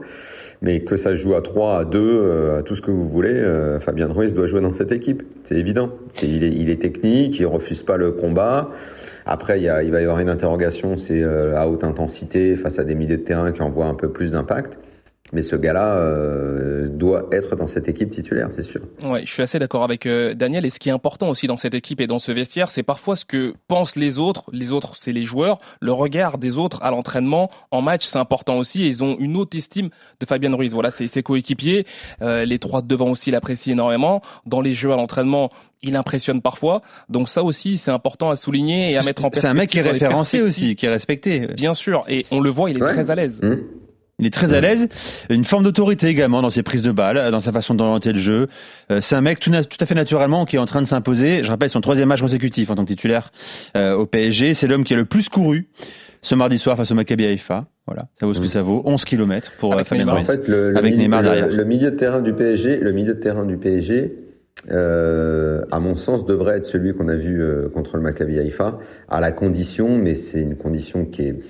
mais 0.63 0.81
que 0.81 0.97
ça 0.97 1.15
joue 1.15 1.35
à 1.35 1.41
3, 1.41 1.79
à 1.79 1.85
2, 1.85 1.99
euh, 1.99 2.59
à 2.59 2.63
tout 2.63 2.75
ce 2.75 2.83
que 2.83 2.91
vous 2.91 3.09
voulez, 3.09 3.43
Fabien 3.81 4.09
Ruiz 4.09 4.35
doit 4.35 4.47
jouer 4.47 4.61
dans 4.61 4.73
cette 4.73 4.93
équipe. 4.93 5.23
C'est 5.43 5.57
évident. 5.57 5.91
Il, 6.23 6.45
est, 6.45 6.53
il 6.53 6.71
est 6.71 6.81
technique, 6.81 7.41
il 7.41 7.47
refuse 7.47 7.83
pas 7.83 7.97
le 7.97 8.13
combat. 8.13 8.71
Après, 9.33 9.61
il, 9.61 9.63
y 9.63 9.69
a, 9.69 9.85
il 9.85 9.93
va 9.93 10.01
y 10.01 10.03
avoir 10.03 10.19
une 10.19 10.29
interrogation, 10.29 10.97
c'est 10.97 11.23
euh, 11.23 11.57
à 11.57 11.69
haute 11.69 11.85
intensité 11.85 12.57
face 12.57 12.81
à 12.81 12.85
des 12.85 12.97
milieux 12.97 13.17
de 13.17 13.23
terrain 13.23 13.53
qui 13.53 13.63
envoient 13.63 13.87
un 13.87 13.95
peu 13.95 14.11
plus 14.11 14.33
d'impact. 14.33 14.77
Mais 15.33 15.43
ce 15.43 15.55
gars-là 15.57 15.95
euh, 15.95 16.89
doit 16.89 17.29
être 17.33 17.55
dans 17.57 17.67
cette 17.69 17.89
équipe 17.89 18.11
titulaire, 18.11 18.49
c'est 18.51 18.63
sûr. 18.65 18.81
Ouais, 19.05 19.23
je 19.25 19.33
suis 19.33 19.43
assez 19.43 19.59
d'accord 19.59 19.85
avec 19.85 20.07
euh, 20.07 20.35
Daniel. 20.35 20.67
Et 20.67 20.71
ce 20.71 20.79
qui 20.81 20.89
est 20.89 20.93
important 20.93 21.29
aussi 21.29 21.47
dans 21.47 21.57
cette 21.57 21.75
équipe 21.75 22.01
et 22.01 22.07
dans 22.07 22.19
ce 22.19 22.33
vestiaire, 22.33 22.71
c'est 22.71 22.83
parfois 22.83 23.15
ce 23.17 23.25
que 23.25 23.55
pensent 23.69 23.97
les 23.97 24.19
autres. 24.19 24.45
Les 24.53 24.73
autres, 24.73 24.97
c'est 24.97 25.13
les 25.13 25.25
joueurs. 25.25 25.61
Le 25.81 25.93
regard 25.93 26.39
des 26.39 26.59
autres 26.59 26.83
à 26.83 26.91
l'entraînement, 26.91 27.49
en 27.71 27.81
match, 27.81 28.05
c'est 28.05 28.19
important 28.19 28.59
aussi. 28.59 28.83
Et 28.85 28.89
ils 28.89 29.05
ont 29.05 29.17
une 29.19 29.37
haute 29.37 29.55
estime 29.55 29.91
de 30.21 30.27
Fabien 30.27 30.55
Ruiz. 30.55 30.73
Voilà, 30.73 30.91
c'est 30.91 31.07
ses 31.09 31.23
coéquipiers. 31.23 31.87
Euh, 32.23 32.45
les 32.45 32.59
trois 32.59 32.83
de 32.83 32.89
devant 32.89 33.11
aussi 33.11 33.31
l'apprécient 33.31 33.73
énormément. 33.73 34.21
Dans 34.47 34.61
les 34.61 34.75
jeux 34.75 34.93
à 34.93 34.97
l'entraînement, 34.97 35.51
il 35.83 35.95
impressionne 35.97 36.43
parfois. 36.43 36.83
Donc 37.09 37.29
ça 37.29 37.45
aussi, 37.45 37.79
c'est 37.79 37.93
important 37.93 38.31
à 38.31 38.37
souligner 38.37 38.91
et 38.93 38.97
à 38.97 39.03
mettre 39.03 39.25
en 39.25 39.31
perspective. 39.31 39.41
C'est 39.43 39.47
un 39.49 39.55
mec 39.55 39.71
qui 39.71 39.79
est 39.79 39.83
référencé 39.83 40.43
aussi, 40.43 40.75
qui 40.75 40.87
est 40.87 40.91
respecté. 40.91 41.47
Bien 41.55 41.75
sûr. 41.75 42.05
Et 42.09 42.27
on 42.33 42.41
le 42.41 42.51
voit, 42.51 42.69
il 42.71 42.79
est 42.79 42.83
Ouais. 42.83 42.93
très 42.93 43.11
à 43.11 43.15
l'aise. 43.15 43.39
Hum 43.43 43.61
Il 44.21 44.27
est 44.27 44.31
très 44.31 44.55
à 44.55 44.61
l'aise, 44.61 44.89
une 45.31 45.45
forme 45.45 45.65
d'autorité 45.65 46.07
également 46.09 46.43
dans 46.43 46.51
ses 46.51 46.63
prises 46.63 46.83
de 46.83 46.93
balles, 46.93 47.31
dans 47.33 47.41
sa 47.41 47.51
façon 47.51 47.75
d'orienter 47.75 48.13
le 48.13 48.19
jeu. 48.21 48.47
Euh, 48.93 49.01
c'est 49.01 49.17
un 49.17 49.21
mec 49.23 49.41
tout, 49.41 49.51
à 49.53 49.87
fait 49.87 49.95
naturellement 49.95 50.45
qui 50.45 50.57
est 50.57 50.59
en 50.61 50.67
train 50.67 50.83
de 50.83 50.87
s'imposer. 50.87 51.43
Je 51.43 51.49
rappelle 51.49 51.71
son 51.71 51.81
troisième 51.81 52.09
match 52.09 52.21
consécutif 52.21 52.71
en 52.71 52.75
tant 52.77 52.83
que 52.85 52.89
titulaire 52.89 53.33
euh, 53.77 53.95
au 53.95 54.07
PSG. 54.07 54.55
C'est 54.55 54.67
l'homme 54.69 54.85
qui 54.85 54.95
a 54.95 54.97
le 54.97 55.07
plus 55.07 55.29
couru 55.29 55.69
ce 56.23 56.35
mardi 56.35 56.59
soir 56.59 56.77
face 56.77 56.91
au 56.91 56.95
Maccabi 56.95 57.25
Haïfa. 57.25 57.65
Voilà, 57.87 58.09
ça 58.15 58.27
vaut 58.27 58.35
ce 58.35 58.39
que 58.41 58.45
Mhm. 58.45 58.51
ça 58.51 58.63
vaut. 58.63 58.83
11 58.85 59.05
km 59.07 59.53
pour 59.59 59.73
Avec 59.73 59.87
euh, 59.87 59.89
Fabien 59.89 60.05
Neymar. 60.05 60.15
En 60.17 60.19
Ruiz. 60.19 60.27
fait, 60.31 60.49
le, 60.49 60.71
le 60.71 60.77
Avec 60.79 60.93
milieu, 60.93 61.03
Neymar 61.05 61.23
le- 61.23 61.29
derrière. 61.29 61.49
le 61.49 61.65
milieu 61.65 61.91
de 61.91 61.97
terrain 61.97 62.21
du 62.21 62.35
PSG, 62.35 62.77
le 62.77 62.93
milieu 62.93 63.15
de 63.15 63.19
terrain 63.21 63.47
du 63.47 63.57
PSG, 63.57 64.13
euh, 64.71 65.63
à 65.71 65.81
mon 65.81 65.97
sens, 65.97 66.27
devrait 66.27 66.59
être 66.59 66.67
celui 66.67 66.93
qu'on 66.95 67.09
a 67.09 67.17
vu 67.17 67.43
euh, 67.43 67.69
contre 67.69 67.97
le 67.97 68.03
Maccabi 68.03 68.39
Haïfa, 68.39 68.79
à 69.09 69.21
la 69.21 69.33
condition, 69.33 69.97
mais 69.97 70.15
c'est 70.15 70.41
une 70.41 70.57
condition 70.57 71.07
qui 71.07 71.23
est 71.23 71.41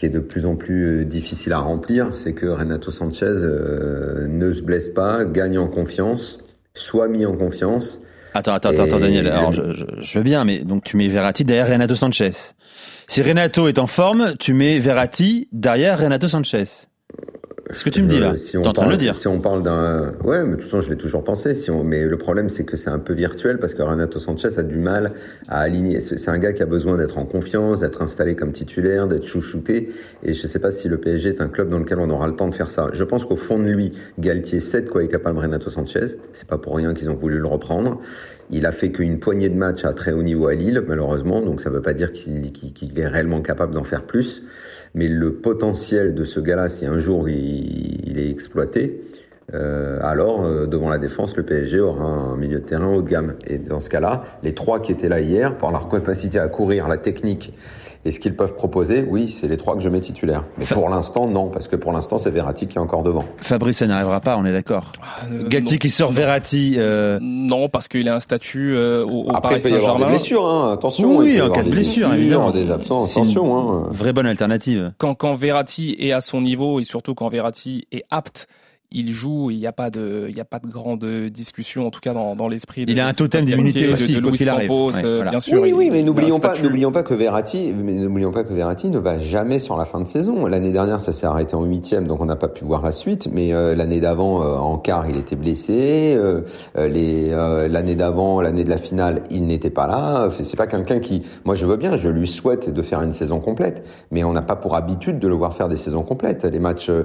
qui 0.00 0.06
est 0.06 0.08
de 0.08 0.18
plus 0.18 0.46
en 0.46 0.56
plus 0.56 0.86
euh, 0.86 1.04
difficile 1.04 1.52
à 1.52 1.58
remplir, 1.58 2.16
c'est 2.16 2.32
que 2.32 2.46
Renato 2.46 2.90
Sanchez 2.90 3.26
euh, 3.26 4.26
ne 4.26 4.50
se 4.50 4.62
blesse 4.62 4.88
pas, 4.88 5.26
gagne 5.26 5.58
en 5.58 5.68
confiance, 5.68 6.40
soit 6.72 7.06
mis 7.06 7.26
en 7.26 7.36
confiance. 7.36 8.00
Attends, 8.32 8.54
attends, 8.54 8.70
attends, 8.70 8.84
Et- 8.84 8.86
attends, 8.86 8.98
Daniel. 9.00 9.28
Alors, 9.28 9.52
je, 9.52 9.74
je, 9.74 9.84
je 10.00 10.18
veux 10.18 10.24
bien, 10.24 10.46
mais 10.46 10.60
donc 10.60 10.84
tu 10.84 10.96
mets 10.96 11.08
Verratti 11.08 11.44
derrière 11.44 11.68
Renato 11.68 11.96
Sanchez. 11.96 12.30
Si 13.08 13.20
Renato 13.20 13.68
est 13.68 13.78
en 13.78 13.86
forme, 13.86 14.36
tu 14.38 14.54
mets 14.54 14.78
Verratti 14.78 15.48
derrière 15.52 15.98
Renato 16.00 16.28
Sanchez. 16.28 16.64
Ce 17.72 17.84
que 17.84 17.90
tu 17.90 18.02
me 18.02 18.08
dis 18.08 18.16
Je- 18.16 18.20
là. 18.22 18.36
si 18.36 18.52
T'es 18.52 18.58
on 18.58 18.60
en 18.60 18.64
train 18.64 18.72
de 18.72 18.76
parle, 18.76 18.90
le 18.92 18.96
dire. 18.96 19.14
Si 19.14 19.28
on 19.28 19.40
parle 19.40 19.62
d'un, 19.62 20.12
ouais, 20.24 20.42
mais 20.44 20.50
de 20.50 20.54
toute 20.56 20.64
façon, 20.64 20.80
je 20.80 20.90
l'ai 20.90 20.96
toujours 20.96 21.22
pensé. 21.22 21.54
Si 21.54 21.70
on, 21.70 21.84
mais 21.84 22.04
le 22.04 22.16
problème, 22.18 22.48
c'est 22.48 22.64
que 22.64 22.76
c'est 22.76 22.90
un 22.90 22.98
peu 22.98 23.12
virtuel 23.12 23.58
parce 23.58 23.74
que 23.74 23.82
Renato 23.82 24.18
Sanchez 24.18 24.58
a 24.58 24.62
du 24.62 24.76
mal 24.76 25.12
à 25.48 25.60
aligner. 25.60 26.00
C'est 26.00 26.28
un 26.30 26.38
gars 26.38 26.52
qui 26.52 26.62
a 26.62 26.66
besoin 26.66 26.96
d'être 26.96 27.18
en 27.18 27.24
confiance, 27.24 27.80
d'être 27.80 28.02
installé 28.02 28.34
comme 28.34 28.52
titulaire, 28.52 29.06
d'être 29.06 29.26
chouchouté. 29.26 29.90
Et 30.24 30.32
je 30.32 30.46
sais 30.46 30.58
pas 30.58 30.70
si 30.70 30.88
le 30.88 30.98
PSG 30.98 31.30
est 31.30 31.40
un 31.40 31.48
club 31.48 31.68
dans 31.70 31.78
lequel 31.78 31.98
on 32.00 32.10
aura 32.10 32.26
le 32.26 32.34
temps 32.36 32.48
de 32.48 32.54
faire 32.54 32.70
ça. 32.70 32.88
Je 32.92 33.04
pense 33.04 33.24
qu'au 33.24 33.36
fond 33.36 33.58
de 33.58 33.64
lui, 33.68 33.92
Galtier 34.18 34.58
sait 34.58 34.80
de 34.80 34.88
quoi 34.88 35.04
est 35.04 35.08
capable 35.08 35.38
Renato 35.38 35.70
Sanchez. 35.70 36.16
C'est 36.32 36.48
pas 36.48 36.58
pour 36.58 36.76
rien 36.76 36.92
qu'ils 36.94 37.08
ont 37.10 37.14
voulu 37.14 37.38
le 37.38 37.46
reprendre. 37.46 38.00
Il 38.52 38.66
a 38.66 38.72
fait 38.72 38.90
qu'une 38.90 39.20
poignée 39.20 39.48
de 39.48 39.54
matchs 39.56 39.84
à 39.84 39.92
très 39.92 40.10
haut 40.10 40.24
niveau 40.24 40.48
à 40.48 40.54
Lille, 40.54 40.82
malheureusement. 40.88 41.40
Donc 41.40 41.60
ça 41.60 41.70
veut 41.70 41.82
pas 41.82 41.92
dire 41.92 42.12
qu'il 42.12 42.50
est 42.96 43.06
réellement 43.06 43.42
capable 43.42 43.72
d'en 43.74 43.84
faire 43.84 44.02
plus. 44.02 44.42
Mais 44.94 45.08
le 45.08 45.34
potentiel 45.34 46.14
de 46.14 46.24
ce 46.24 46.40
gars-là, 46.40 46.68
si 46.68 46.86
un 46.86 46.98
jour 46.98 47.28
il, 47.28 48.18
est 48.18 48.30
exploité, 48.30 49.02
euh, 49.54 49.98
alors 50.02 50.44
euh, 50.44 50.66
devant 50.66 50.88
la 50.88 50.98
défense, 50.98 51.36
le 51.36 51.42
PSG 51.44 51.80
aura 51.80 52.04
un 52.04 52.36
milieu 52.36 52.60
de 52.60 52.64
terrain 52.64 52.88
haut 52.88 53.02
de 53.02 53.08
gamme. 53.08 53.34
Et 53.46 53.58
dans 53.58 53.80
ce 53.80 53.88
cas-là, 53.88 54.24
les 54.42 54.54
trois 54.54 54.80
qui 54.80 54.92
étaient 54.92 55.08
là 55.08 55.20
hier, 55.20 55.56
par 55.56 55.70
leur 55.70 55.88
capacité 55.88 56.38
à 56.38 56.48
courir, 56.48 56.88
la 56.88 56.96
technique 56.96 57.52
et 58.04 58.12
ce 58.12 58.20
qu'ils 58.20 58.34
peuvent 58.34 58.54
proposer, 58.54 59.04
oui, 59.08 59.28
c'est 59.28 59.46
les 59.48 59.56
trois 59.58 59.74
que 59.76 59.82
je 59.82 59.88
mets 59.88 60.00
titulaires. 60.00 60.44
Mais 60.56 60.64
Fa- 60.64 60.74
pour 60.74 60.88
l'instant, 60.88 61.26
non, 61.26 61.48
parce 61.50 61.68
que 61.68 61.76
pour 61.76 61.92
l'instant, 61.92 62.16
c'est 62.18 62.30
Verratti 62.30 62.66
qui 62.66 62.78
est 62.78 62.80
encore 62.80 63.02
devant. 63.02 63.24
Fabrice, 63.38 63.78
ça 63.78 63.86
n'arrivera 63.86 64.20
pas, 64.20 64.36
on 64.38 64.44
est 64.46 64.52
d'accord. 64.52 64.92
Euh, 65.30 65.46
Galtier 65.48 65.72
non. 65.72 65.78
qui 65.78 65.90
sort 65.90 66.10
Verratti. 66.12 66.76
euh, 66.78 67.18
Non, 67.20 67.68
parce 67.68 67.88
qu'il 67.88 68.08
a 68.08 68.14
un 68.16 68.20
statut 68.20 68.72
euh, 68.74 69.04
au, 69.04 69.24
au 69.26 69.30
Après, 69.30 69.40
Paris 69.40 69.54
il 69.56 69.62
peut 69.62 69.68
y 69.70 69.72
avoir 69.76 69.96
des 69.96 70.00
Saint-Germain. 70.02 70.14
blessures, 70.16 70.46
hein, 70.46 70.72
attention. 70.72 71.16
Oui, 71.18 71.34
y 71.34 71.40
en 71.42 71.50
cas 71.50 71.62
de 71.62 71.70
blessure, 71.70 72.12
évidemment. 72.14 72.50
Des 72.52 72.70
absents, 72.70 73.02
C'est 73.06 73.20
une 73.20 73.26
attention. 73.26 73.58
Hein. 73.58 73.88
Vraie 73.90 74.12
bonne 74.12 74.26
alternative. 74.26 74.92
quand, 74.98 75.14
quand 75.14 75.34
Verratti 75.34 75.94
est 75.98 76.12
à 76.12 76.20
son 76.22 76.40
niveau 76.40 76.80
et 76.80 76.84
surtout 76.84 77.14
quand 77.14 77.28
Verratti 77.28 77.86
est 77.92 78.04
apte, 78.10 78.46
il 78.92 79.10
joue. 79.12 79.50
Il 79.50 79.58
n'y 79.58 79.66
a 79.66 79.72
pas 79.72 79.90
de, 79.90 80.26
il 80.28 80.36
y 80.36 80.40
a 80.40 80.44
pas 80.44 80.58
de 80.58 80.66
grande 80.66 81.04
discussion 81.04 81.86
en 81.86 81.90
tout 81.90 82.00
cas 82.00 82.12
dans, 82.12 82.34
dans 82.36 82.48
l'esprit. 82.48 82.86
de- 82.86 82.90
Il 82.90 83.00
a 83.00 83.06
un 83.06 83.12
totem 83.14 83.44
d'immunité 83.44 83.92
aussi, 83.92 84.14
de, 84.14 84.20
de 84.20 84.28
Luis. 84.28 84.38
Campos, 84.38 84.92
Ouais, 84.92 85.04
euh, 85.04 85.16
voilà. 85.16 85.30
bien 85.30 85.40
sûr. 85.40 85.60
Oui, 85.62 85.72
oui, 85.74 85.90
mais 85.90 86.00
il 86.00 86.06
n'oublions 86.06 86.38
pas, 86.40 86.52
n'oublions 86.62 86.92
pas 86.92 87.02
que 87.02 87.14
Verratti, 87.14 87.72
mais 87.72 87.92
n'oublions 87.94 88.32
pas 88.32 88.44
que 88.44 88.52
Verratti 88.52 88.88
ne 88.90 88.98
va 88.98 89.18
jamais 89.18 89.58
sur 89.58 89.76
la 89.76 89.84
fin 89.84 90.00
de 90.00 90.08
saison. 90.08 90.46
L'année 90.46 90.72
dernière, 90.72 91.00
ça 91.00 91.12
s'est 91.12 91.26
arrêté 91.26 91.54
en 91.54 91.64
huitième, 91.64 92.06
donc 92.06 92.20
on 92.20 92.26
n'a 92.26 92.36
pas 92.36 92.48
pu 92.48 92.64
voir 92.64 92.82
la 92.82 92.92
suite. 92.92 93.28
Mais 93.32 93.52
euh, 93.52 93.74
l'année 93.74 94.00
d'avant, 94.00 94.42
euh, 94.42 94.56
en 94.56 94.78
quart, 94.78 95.08
il 95.08 95.16
était 95.16 95.36
blessé. 95.36 96.14
Euh, 96.16 96.42
les 96.76 97.30
euh, 97.30 97.68
l'année 97.68 97.94
d'avant, 97.94 98.40
l'année 98.40 98.64
de 98.64 98.70
la 98.70 98.78
finale, 98.78 99.22
il 99.30 99.46
n'était 99.46 99.70
pas 99.70 99.86
là. 99.86 100.28
C'est 100.40 100.56
pas 100.56 100.66
quelqu'un 100.66 101.00
qui, 101.00 101.22
moi, 101.44 101.54
je 101.54 101.66
veux 101.66 101.76
bien, 101.76 101.96
je 101.96 102.08
lui 102.08 102.26
souhaite 102.26 102.70
de 102.72 102.82
faire 102.82 103.02
une 103.02 103.12
saison 103.12 103.40
complète, 103.40 103.84
mais 104.10 104.24
on 104.24 104.32
n'a 104.32 104.42
pas 104.42 104.56
pour 104.56 104.74
habitude 104.74 105.18
de 105.18 105.28
le 105.28 105.34
voir 105.34 105.54
faire 105.54 105.68
des 105.68 105.76
saisons 105.76 106.02
complètes. 106.02 106.44
Les 106.44 106.58
matchs, 106.58 106.90
euh, 106.90 107.04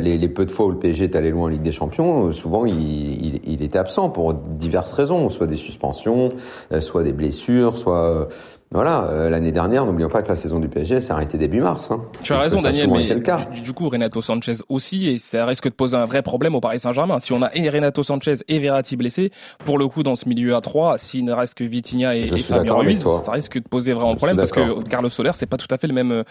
les, 0.00 0.18
les 0.18 0.28
peu 0.28 0.44
de 0.44 0.50
fois 0.50 0.66
où 0.66 0.70
le 0.70 0.78
PSG 0.78 1.08
est 1.16 1.18
allé 1.18 1.30
loin 1.30 1.44
en 1.44 1.48
Ligue 1.48 1.62
des 1.62 1.72
Champions, 1.72 2.28
euh, 2.28 2.32
souvent 2.32 2.64
il, 2.66 2.80
il, 2.80 3.40
il 3.44 3.62
était 3.62 3.78
absent 3.78 4.10
pour 4.10 4.34
diverses 4.34 4.92
raisons, 4.92 5.28
soit 5.28 5.46
des 5.46 5.56
suspensions, 5.56 6.32
euh, 6.72 6.80
soit 6.80 7.02
des 7.02 7.12
blessures, 7.12 7.76
soit 7.76 8.04
euh, 8.04 8.24
voilà. 8.70 9.04
euh, 9.10 9.30
L'année 9.30 9.52
dernière, 9.52 9.86
n'oublions 9.86 10.08
pas 10.08 10.22
que 10.22 10.28
la 10.28 10.36
saison 10.36 10.58
du 10.58 10.68
PSG 10.68 11.00
s'est 11.00 11.12
arrêtée 11.12 11.38
début 11.38 11.60
mars. 11.60 11.90
Hein. 11.90 12.02
Tu 12.22 12.32
as 12.32 12.38
raison, 12.40 12.60
Daniel, 12.60 12.90
mais 12.90 13.06
du, 13.54 13.60
du 13.62 13.72
coup, 13.72 13.88
Renato 13.88 14.20
Sanchez 14.20 14.54
aussi, 14.68 15.08
et 15.08 15.18
ça 15.18 15.46
risque 15.46 15.64
de 15.64 15.72
poser 15.74 15.96
un 15.96 16.06
vrai 16.06 16.22
problème 16.22 16.54
au 16.54 16.60
Paris 16.60 16.80
Saint-Germain. 16.80 17.20
Si 17.20 17.32
on 17.32 17.42
a 17.42 17.50
et 17.54 17.70
Renato 17.70 18.02
Sanchez 18.02 18.34
et 18.48 18.58
Verratti 18.58 18.96
blessés, 18.96 19.30
pour 19.64 19.78
le 19.78 19.86
coup, 19.88 20.02
dans 20.02 20.16
ce 20.16 20.28
milieu 20.28 20.54
à 20.56 20.60
trois, 20.60 20.98
s'il 20.98 21.24
ne 21.24 21.32
reste 21.32 21.54
que 21.54 21.64
Vitinha 21.64 22.16
et, 22.16 22.22
et 22.22 22.38
Fabien 22.38 22.74
Ruiz, 22.74 23.02
ça 23.24 23.32
risque 23.32 23.62
de 23.62 23.68
poser 23.68 23.92
vraiment 23.92 24.12
Je 24.12 24.16
problème 24.16 24.36
parce 24.36 24.52
que 24.52 24.82
Carlos 24.88 25.10
Soler, 25.10 25.30
c'est 25.34 25.46
pas 25.46 25.56
tout 25.56 25.72
à 25.72 25.78
fait 25.78 25.86
le 25.86 25.94
même. 25.94 26.10
euh, 26.12 26.22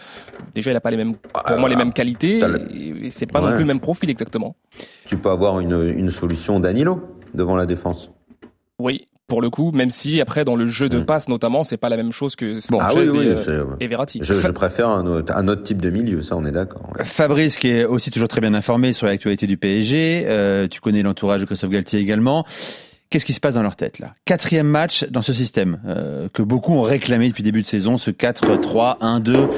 Déjà, 0.54 0.70
il 0.70 0.74
n'a 0.74 0.80
pas 0.80 0.90
les 0.90 0.96
mêmes, 0.98 1.14
pour 1.46 1.58
moi, 1.58 1.68
les 1.68 1.76
mêmes 1.76 1.92
qualités, 1.92 2.40
et, 3.02 3.10
c'est 3.10 3.26
pas 3.26 3.40
non 3.40 3.50
plus 3.52 3.60
le 3.60 3.66
même 3.66 3.80
profil 3.80 4.10
exactement. 4.10 4.56
Tu 5.06 5.16
peux 5.16 5.30
avoir 5.30 5.60
une, 5.60 5.94
une 5.96 6.10
solution 6.10 6.60
Danilo 6.60 7.00
devant 7.34 7.56
la 7.56 7.66
défense? 7.66 8.10
Oui, 8.78 9.06
pour 9.28 9.42
le 9.42 9.50
coup, 9.50 9.72
même 9.72 9.90
si 9.90 10.20
après 10.20 10.44
dans 10.44 10.54
le 10.54 10.66
jeu 10.68 10.88
de 10.88 10.98
Mm. 11.00 11.04
passe 11.04 11.28
notamment, 11.28 11.64
c'est 11.64 11.76
pas 11.76 11.88
la 11.88 11.96
même 11.96 12.12
chose 12.12 12.36
que 12.36 12.60
Sanchez 12.60 12.78
ah 12.80 12.92
oui, 12.94 13.08
oui, 13.08 13.26
et, 13.26 13.28
euh, 13.30 13.42
c'est- 13.42 13.84
et 13.84 13.88
Verratti. 13.88 14.20
je, 14.22 14.34
je 14.34 14.48
préfère 14.48 14.88
un 14.88 15.04
autre, 15.06 15.32
un 15.36 15.48
autre 15.48 15.64
type 15.64 15.82
de 15.82 15.90
milieu, 15.90 16.22
ça 16.22 16.36
on 16.36 16.44
est 16.44 16.52
d'accord. 16.52 16.90
ouais. 16.96 17.04
Fabrice, 17.04 17.58
qui 17.58 17.68
est 17.68 17.84
aussi 17.84 18.10
toujours 18.10 18.28
très 18.28 18.40
bien 18.40 18.54
informé 18.54 18.92
sur 18.92 19.06
l'actualité 19.06 19.46
du 19.48 19.56
PSG, 19.56 20.24
euh, 20.26 20.68
tu 20.68 20.80
connais 20.80 21.02
l'entourage 21.02 21.40
de 21.40 21.46
Christophe 21.46 21.70
Galtier 21.70 21.98
également. 21.98 22.44
Qu'est-ce 23.08 23.24
qui 23.24 23.32
se 23.32 23.40
passe 23.40 23.54
dans 23.54 23.62
leur 23.62 23.76
tête 23.76 24.00
là? 24.00 24.14
Quatrième 24.24 24.66
match 24.66 25.04
dans 25.10 25.22
ce 25.22 25.32
système 25.32 25.78
euh, 25.86 26.28
que 26.32 26.42
beaucoup 26.42 26.72
ont 26.74 26.82
réclamé 26.82 27.28
depuis 27.28 27.42
le 27.42 27.46
début 27.46 27.62
de 27.62 27.66
saison, 27.66 27.98
ce 27.98 28.10
4-3-1-2 28.10 29.48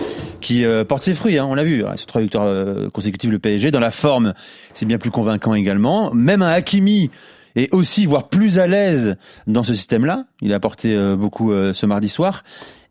qui 0.40 0.64
euh, 0.66 0.84
porte 0.84 1.02
ses 1.02 1.14
fruits. 1.14 1.38
Hein, 1.38 1.46
on 1.48 1.54
l'a 1.54 1.64
vu, 1.64 1.84
hein, 1.84 1.94
sur 1.96 2.06
trois 2.06 2.20
victoires 2.20 2.44
euh, 2.46 2.90
consécutives 2.90 3.30
le 3.32 3.38
PSG. 3.38 3.70
Dans 3.70 3.80
la 3.80 3.90
forme, 3.90 4.34
c'est 4.75 4.84
bien 4.87 4.98
plus 4.98 5.10
convaincant 5.10 5.54
également. 5.54 6.12
Même 6.12 6.42
un 6.42 6.48
Hakimi 6.50 7.10
est 7.59 7.75
aussi, 7.75 8.07
voire 8.07 8.29
plus 8.29 8.59
à 8.59 8.67
l'aise 8.67 9.17
dans 9.47 9.62
ce 9.62 9.75
système-là. 9.75 10.25
Il 10.41 10.53
a 10.53 10.57
apporté 10.57 10.95
euh, 10.95 11.17
beaucoup 11.17 11.53
euh, 11.53 11.73
ce 11.75 11.87
mardi 11.87 12.09
soir. 12.09 12.43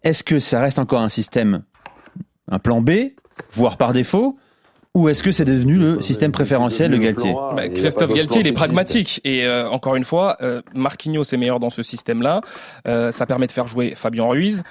Est-ce 0.03 0.23
que 0.23 0.39
ça 0.39 0.59
reste 0.59 0.79
encore 0.79 1.01
un 1.01 1.09
système, 1.09 1.63
un 2.49 2.59
plan 2.59 2.81
B, 2.81 2.91
voire 3.53 3.77
par 3.77 3.93
défaut 3.93 4.37
ou 4.97 5.09
est-ce 5.09 5.21
que 5.21 5.31
c'est 5.31 5.45
devenu 5.45 5.75
le 5.75 6.01
système 6.01 6.31
préférentiel 6.31 6.89
de 6.89 6.97
Galtier 6.97 7.31
bah, 7.55 7.69
Christophe 7.69 8.13
Galtier, 8.13 8.41
il 8.41 8.47
est 8.47 8.51
pragmatique. 8.51 9.21
Et 9.23 9.45
euh, 9.45 9.69
encore 9.69 9.95
une 9.95 10.03
fois, 10.03 10.37
euh, 10.41 10.63
Marquinhos 10.73 11.23
est 11.23 11.37
meilleur 11.37 11.59
dans 11.59 11.69
ce 11.69 11.83
système-là. 11.83 12.41
Euh, 12.87 13.11
ça 13.11 13.27
permet 13.27 13.45
de 13.45 13.51
faire 13.51 13.67
jouer 13.67 13.93
Fabien 13.95 14.25
Ruiz. 14.25 14.63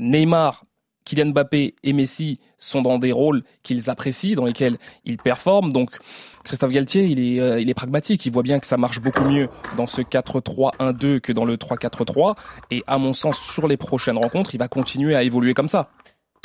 Neymar, 0.00 0.64
Kylian 1.04 1.30
Mbappé 1.30 1.74
et 1.82 1.92
Messi 1.92 2.38
sont 2.58 2.82
dans 2.82 2.98
des 2.98 3.12
rôles 3.12 3.42
qu'ils 3.62 3.90
apprécient, 3.90 4.36
dans 4.36 4.44
lesquels 4.44 4.78
ils 5.04 5.18
performent. 5.18 5.72
Donc 5.72 5.90
Christophe 6.44 6.70
Galtier, 6.70 7.04
il 7.04 7.18
est, 7.18 7.62
il 7.62 7.68
est 7.68 7.74
pragmatique. 7.74 8.24
Il 8.26 8.32
voit 8.32 8.42
bien 8.42 8.58
que 8.58 8.66
ça 8.66 8.76
marche 8.76 9.00
beaucoup 9.00 9.24
mieux 9.24 9.48
dans 9.76 9.86
ce 9.86 10.00
4-3-1-2 10.00 11.20
que 11.20 11.32
dans 11.32 11.44
le 11.44 11.56
3-4-3. 11.56 12.36
Et 12.70 12.82
à 12.86 12.98
mon 12.98 13.14
sens, 13.14 13.40
sur 13.40 13.68
les 13.68 13.76
prochaines 13.76 14.18
rencontres, 14.18 14.54
il 14.54 14.58
va 14.58 14.68
continuer 14.68 15.14
à 15.14 15.22
évoluer 15.22 15.54
comme 15.54 15.68
ça. 15.68 15.90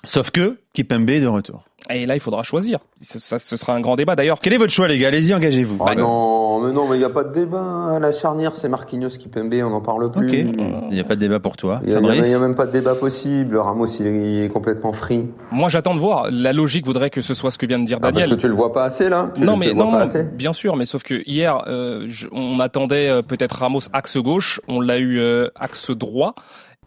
Sauf 0.08 0.32
que 0.32 0.58
Kipembe 0.74 1.10
est 1.10 1.20
de 1.20 1.28
retour. 1.28 1.64
Et 1.90 2.06
là, 2.06 2.16
il 2.16 2.20
faudra 2.20 2.44
choisir. 2.44 2.80
Ça, 3.02 3.40
ce 3.40 3.56
sera 3.56 3.74
un 3.74 3.80
grand 3.82 3.96
débat. 3.96 4.16
D'ailleurs, 4.16 4.40
quel 4.42 4.54
est 4.54 4.58
votre 4.58 4.74
choix, 4.74 4.88
les 4.88 4.98
gars? 4.98 5.08
Allez-y, 5.08 5.34
engagez-vous. 5.34 5.78
Ah 5.86 5.96
non, 5.96 6.60
mais 6.62 6.74
non, 6.74 6.88
mais 6.88 6.96
il 6.96 7.00
n'y 7.00 7.06
a 7.06 7.10
pas 7.10 7.24
de 7.24 7.32
débat. 7.32 7.98
La 8.02 8.12
charnière, 8.12 8.54
c'est 8.56 8.68
Marquinhos 8.68 9.10
Kipembe, 9.10 9.54
on 9.64 9.70
n'en 9.70 9.82
parle 9.82 10.12
plus. 10.12 10.28
Ok, 10.28 10.34
il 10.34 10.94
n'y 10.94 11.00
a 11.00 11.04
pas 11.04 11.16
de 11.16 11.22
débat 11.22 11.40
pour 11.40 11.56
toi. 11.56 11.80
Il 11.84 11.90
n'y 11.90 12.36
a, 12.36 12.40
même 12.40 12.56
pas 12.56 12.66
de 12.66 12.72
débat 12.72 12.96
possible. 12.96 13.58
Ramos, 13.58 13.88
il 14.00 14.44
est 14.44 14.50
complètement 14.52 14.92
free. 14.92 15.28
Moi, 15.52 15.70
j'attends 15.70 15.94
de 15.94 16.00
voir. 16.00 16.28
La 16.32 16.52
logique 16.52 16.86
voudrait 16.86 17.10
que 17.10 17.22
ce 17.22 17.34
soit 17.34 17.52
ce 17.52 17.58
que 17.58 17.66
vient 17.66 17.80
de 17.80 17.86
dire 17.86 18.00
Daniel. 18.00 18.24
Ah, 18.24 18.28
parce 18.28 18.36
que 18.38 18.42
tu 18.42 18.48
le 18.48 18.56
vois 18.56 18.74
pas 18.74 18.84
assez 18.84 19.08
là. 19.08 19.32
non, 19.38 19.56
mais 19.56 19.74
non, 19.74 19.94
bien 20.34 20.54
sûr, 20.54 20.76
mais 20.76 20.86
sauf 20.86 21.04
que 21.04 21.22
hier, 21.26 21.64
euh, 21.68 22.10
on 22.32 22.60
attendait 22.60 23.10
euh, 23.10 23.22
peut-être 23.22 23.60
Ramos 23.60 23.82
axe 23.94 24.18
gauche, 24.18 24.60
on 24.68 24.82
l'a 24.82 24.98
eu 24.98 25.20
euh, 25.20 25.48
axe 25.60 25.92
droit 25.92 26.36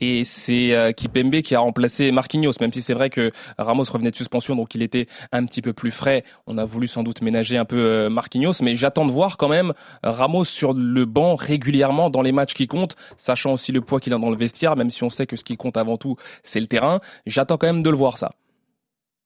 et 0.01 0.25
c'est 0.25 0.73
euh, 0.73 0.93
Kipembe 0.93 1.41
qui 1.43 1.55
a 1.55 1.61
remplacé 1.61 2.11
Marquinhos, 2.11 2.53
même 2.61 2.73
si 2.73 2.83
c'est 2.83 2.95
vrai 2.95 3.11
que 3.11 3.33
Ramos 3.59 3.85
revenait 3.91 4.11
de 4.11 4.17
suspension, 4.17 4.57
donc 4.57 4.75
il 4.75 4.83
était 4.83 5.07
un 5.33 5.45
petit 5.45 5.63
peu 5.63 5.73
plus 5.73 5.91
frais. 5.91 6.25
On 6.47 6.59
a 6.59 6.65
voulu 6.65 6.89
sans 6.89 7.03
doute 7.03 7.23
ménager 7.23 7.57
un 7.57 7.65
peu 7.65 7.79
euh, 7.79 8.11
Marquinhos, 8.11 8.55
mais 8.63 8.77
j'attends 8.77 9.07
de 9.07 9.13
voir 9.13 9.37
quand 9.37 9.49
même 9.49 9.73
Ramos 10.03 10.45
sur 10.45 10.73
le 10.73 11.05
banc 11.05 11.37
régulièrement 11.37 12.11
dans 12.11 12.23
les 12.23 12.33
matchs 12.33 12.55
qui 12.55 12.67
comptent, 12.67 12.97
sachant 13.17 13.53
aussi 13.53 13.73
le 13.73 13.81
poids 13.81 14.01
qu'il 14.01 14.15
a 14.15 14.19
dans 14.19 14.31
le 14.31 14.37
vestiaire, 14.37 14.77
même 14.77 14.91
si 14.91 15.05
on 15.05 15.11
sait 15.11 15.27
que 15.27 15.37
ce 15.37 15.45
qui 15.45 15.57
compte 15.57 15.77
avant 15.77 15.97
tout, 15.97 16.17
c'est 16.43 16.61
le 16.61 16.67
terrain. 16.67 17.01
J'attends 17.27 17.57
quand 17.57 17.67
même 17.67 17.83
de 17.83 17.91
le 17.91 17.97
voir 17.97 18.19
ça. 18.19 18.33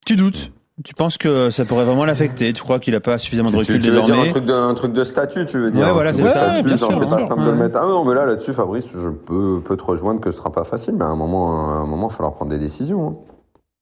Tu 0.06 0.16
doutes? 0.16 0.52
Tu 0.82 0.94
penses 0.94 1.18
que 1.18 1.50
ça 1.50 1.64
pourrait 1.64 1.84
vraiment 1.84 2.04
l'affecter? 2.04 2.52
Tu 2.52 2.62
crois 2.62 2.80
qu'il 2.80 2.94
n'a 2.94 3.00
pas 3.00 3.18
suffisamment 3.18 3.52
de 3.52 3.56
recul 3.56 3.76
tu, 3.76 3.86
tu 3.86 3.90
veux 3.90 4.02
dire 4.02 4.18
un 4.18 4.30
truc, 4.30 4.44
de, 4.44 4.52
un 4.52 4.74
truc 4.74 4.92
de 4.92 5.04
statut, 5.04 5.46
tu 5.46 5.58
veux 5.58 5.70
dire? 5.70 5.86
Ouais, 5.86 5.92
voilà, 5.92 6.12
c'est 6.12 6.24
ça. 6.24 6.62
C'est 6.62 7.10
pas 7.10 7.20
simple 7.20 7.44
de 7.44 7.50
le 7.50 7.56
mettre. 7.56 7.78
Ah 7.80 7.86
non, 7.86 8.04
mais 8.04 8.14
là, 8.14 8.26
là-dessus, 8.26 8.52
Fabrice, 8.52 8.86
je 8.92 9.08
peux, 9.08 9.60
peux 9.64 9.76
te 9.76 9.84
rejoindre 9.84 10.20
que 10.20 10.32
ce 10.32 10.38
sera 10.38 10.50
pas 10.50 10.64
facile, 10.64 10.94
mais 10.94 11.04
à 11.04 11.08
un 11.08 11.16
moment, 11.16 11.70
à 11.70 11.74
un 11.76 11.86
moment, 11.86 12.08
il 12.08 12.10
va 12.10 12.16
falloir 12.16 12.34
prendre 12.34 12.50
des 12.50 12.58
décisions. 12.58 13.08
Hein. 13.08 13.34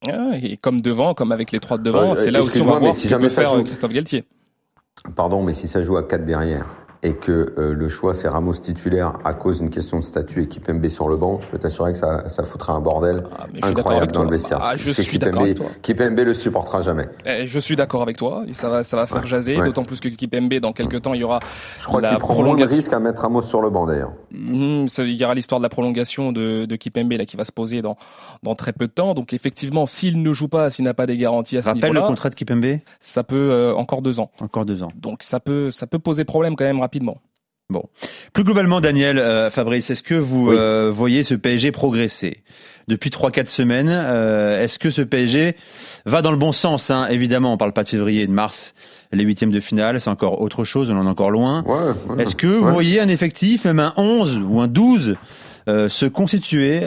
Ah, 0.07 0.31
et 0.41 0.57
comme 0.57 0.81
devant, 0.81 1.13
comme 1.13 1.31
avec 1.31 1.51
les 1.51 1.59
trois 1.59 1.77
de 1.77 1.83
devant, 1.83 2.13
c'est 2.15 2.29
là 2.29 2.41
aussi 2.41 2.61
on 2.61 2.65
va 2.65 2.77
voir 2.77 2.93
si 2.93 3.07
ce 3.07 3.15
que 3.15 3.19
peut 3.19 3.29
faire 3.29 3.53
euh, 3.53 3.63
Christophe 3.63 3.93
Galtier. 3.93 4.25
Pardon, 5.15 5.41
mais 5.43 5.53
si 5.53 5.67
ça 5.67 5.81
joue 5.81 5.97
à 5.97 6.03
4 6.03 6.25
derrière, 6.25 6.65
et 7.03 7.13
que 7.13 7.53
euh, 7.57 7.73
le 7.73 7.87
choix 7.89 8.13
c'est 8.13 8.27
Ramos 8.27 8.53
titulaire 8.53 9.13
à 9.25 9.33
cause 9.33 9.59
d'une 9.59 9.69
question 9.69 9.99
de 9.99 10.03
statut 10.03 10.43
et 10.43 10.47
Kipembe 10.47 10.87
sur 10.87 11.09
le 11.09 11.17
banc, 11.17 11.39
je 11.41 11.47
peux 11.47 11.59
t'assurer 11.59 11.91
que 11.91 11.99
ça, 11.99 12.29
ça 12.29 12.43
foutra 12.43 12.73
un 12.73 12.79
bordel 12.79 13.23
ah, 13.37 13.45
incroyable 13.61 14.11
dans 14.13 14.23
le 14.23 14.29
vestiaire. 14.29 14.59
Ah, 14.61 14.77
je 14.77 14.91
suis 14.91 15.19
d'accord 15.19 15.43
avec 15.43 15.55
toi. 15.55 15.67
Kipembe 15.81 16.17
le 16.19 16.33
supportera 16.33 16.81
jamais. 16.81 17.09
Eh, 17.25 17.45
je 17.45 17.59
suis 17.59 17.75
d'accord 17.75 18.01
avec 18.01 18.17
toi. 18.17 18.43
Ça 18.53 18.69
va, 18.69 18.83
ça 18.83 18.95
va 18.95 19.05
faire 19.05 19.27
jaser, 19.27 19.57
d'autant 19.57 19.83
plus 19.83 19.99
que 19.99 20.07
Kipembe 20.07 20.53
dans 20.55 20.71
quelques 20.71 21.01
temps 21.01 21.13
il 21.13 21.21
y 21.21 21.23
aura. 21.23 21.39
Je 21.79 21.85
crois 21.85 22.01
qu'il 22.01 22.17
prend 22.17 22.41
moins 22.41 22.55
de 22.55 22.63
risques 22.63 22.93
à 22.93 22.99
mettre 22.99 23.21
Ramos 23.21 23.41
sur 23.41 23.61
le 23.61 23.69
banc 23.69 23.85
d'ailleurs. 23.85 24.13
Mmh, 24.31 24.85
il 24.99 25.21
y 25.21 25.25
aura 25.25 25.35
l'histoire 25.35 25.59
de 25.59 25.63
la 25.63 25.69
prolongation 25.69 26.31
de, 26.31 26.65
de 26.65 26.75
Kipembe 26.75 27.11
là 27.11 27.25
qui 27.25 27.35
va 27.35 27.43
se 27.43 27.51
poser 27.51 27.81
dans 27.81 27.97
dans 28.43 28.55
très 28.55 28.71
peu 28.71 28.87
de 28.87 28.93
temps. 28.93 29.13
Donc 29.13 29.33
effectivement, 29.33 29.85
s'il 29.85 30.21
ne 30.21 30.33
joue 30.33 30.47
pas, 30.47 30.69
s'il 30.71 30.85
n'a 30.85 30.93
pas 30.93 31.05
des 31.05 31.17
garanties 31.17 31.57
à 31.57 31.61
ce 31.61 31.69
niveau-là, 31.69 31.87
rappelle 31.87 32.01
le 32.01 32.07
contrat 32.07 32.29
de 32.29 32.35
Kipembe. 32.35 32.79
Ça 32.99 33.23
peut 33.23 33.35
euh, 33.51 33.73
encore 33.75 34.01
deux 34.01 34.19
ans. 34.19 34.31
Encore 34.39 34.65
deux 34.65 34.83
ans. 34.83 34.91
Donc 34.95 35.23
ça 35.23 35.39
peut 35.39 35.69
ça 35.71 35.85
peut 35.85 35.99
poser 35.99 36.23
problème 36.23 36.55
quand 36.55 36.65
même 36.65 36.81
rapidement. 36.93 37.17
Bon. 37.69 37.85
Plus 38.33 38.43
globalement, 38.43 38.79
Daniel, 38.79 39.17
euh, 39.17 39.49
Fabrice, 39.49 39.89
est-ce 39.89 40.03
que 40.03 40.13
vous 40.13 40.51
euh, 40.51 40.91
voyez 40.91 41.23
ce 41.23 41.33
PSG 41.33 41.71
progresser 41.71 42.43
depuis 42.87 43.09
3-4 43.09 43.47
semaines 43.47 43.89
euh, 43.89 44.61
Est-ce 44.61 44.77
que 44.77 44.91
ce 44.91 45.01
PSG 45.01 45.55
va 46.05 46.21
dans 46.21 46.29
le 46.29 46.37
bon 46.37 46.51
sens 46.51 46.91
hein? 46.91 47.07
Évidemment, 47.09 47.53
on 47.53 47.57
parle 47.57 47.73
pas 47.73 47.83
de 47.83 47.89
février 47.89 48.21
et 48.21 48.27
de 48.27 48.31
mars. 48.31 48.75
Les 49.11 49.23
huitièmes 49.23 49.49
de 49.49 49.59
finale, 49.59 49.99
c'est 49.99 50.09
encore 50.11 50.39
autre 50.41 50.65
chose, 50.65 50.91
on 50.91 50.97
en 50.97 51.07
est 51.07 51.09
encore 51.09 51.31
loin. 51.31 51.63
Ouais, 51.63 52.21
est-ce 52.21 52.35
que 52.35 52.45
vous 52.45 52.69
voyez 52.69 52.99
un 52.99 53.07
effectif, 53.07 53.65
même 53.65 53.79
un 53.79 53.93
11 53.97 54.39
ou 54.47 54.61
un 54.61 54.67
12 54.67 55.15
se 55.67 56.05
constituer 56.05 56.81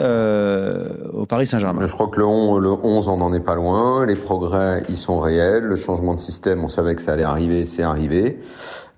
au 1.13 1.25
Paris 1.25 1.47
Saint-Germain 1.47 1.85
Je 1.85 1.93
crois 1.93 2.07
que 2.07 2.19
le, 2.19 2.25
11, 2.25 2.61
le 2.61 2.71
11, 2.71 3.07
on 3.09 3.17
n'en 3.17 3.33
est 3.33 3.39
pas 3.39 3.55
loin. 3.55 4.05
Les 4.05 4.15
progrès, 4.15 4.83
ils 4.89 4.97
sont 4.97 5.19
réels. 5.19 5.63
Le 5.63 5.75
changement 5.75 6.13
de 6.13 6.19
système, 6.19 6.63
on 6.63 6.69
savait 6.69 6.95
que 6.95 7.01
ça 7.01 7.13
allait 7.13 7.23
arriver, 7.23 7.65
c'est 7.65 7.83
arrivé. 7.83 8.39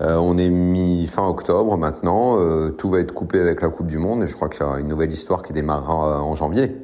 Euh, 0.01 0.15
on 0.15 0.37
est 0.37 0.49
mi 0.49 1.07
fin 1.07 1.27
octobre 1.27 1.77
maintenant, 1.77 2.39
euh, 2.39 2.69
tout 2.69 2.89
va 2.89 3.01
être 3.01 3.13
coupé 3.13 3.41
avec 3.41 3.61
la 3.61 3.67
Coupe 3.67 3.87
du 3.87 3.97
Monde 3.97 4.23
et 4.23 4.27
je 4.27 4.35
crois 4.35 4.47
qu'il 4.47 4.65
y 4.65 4.69
a 4.69 4.79
une 4.79 4.87
nouvelle 4.87 5.11
histoire 5.11 5.41
qui 5.41 5.51
démarrera 5.51 6.19
euh, 6.19 6.21
en 6.21 6.35
janvier. 6.35 6.77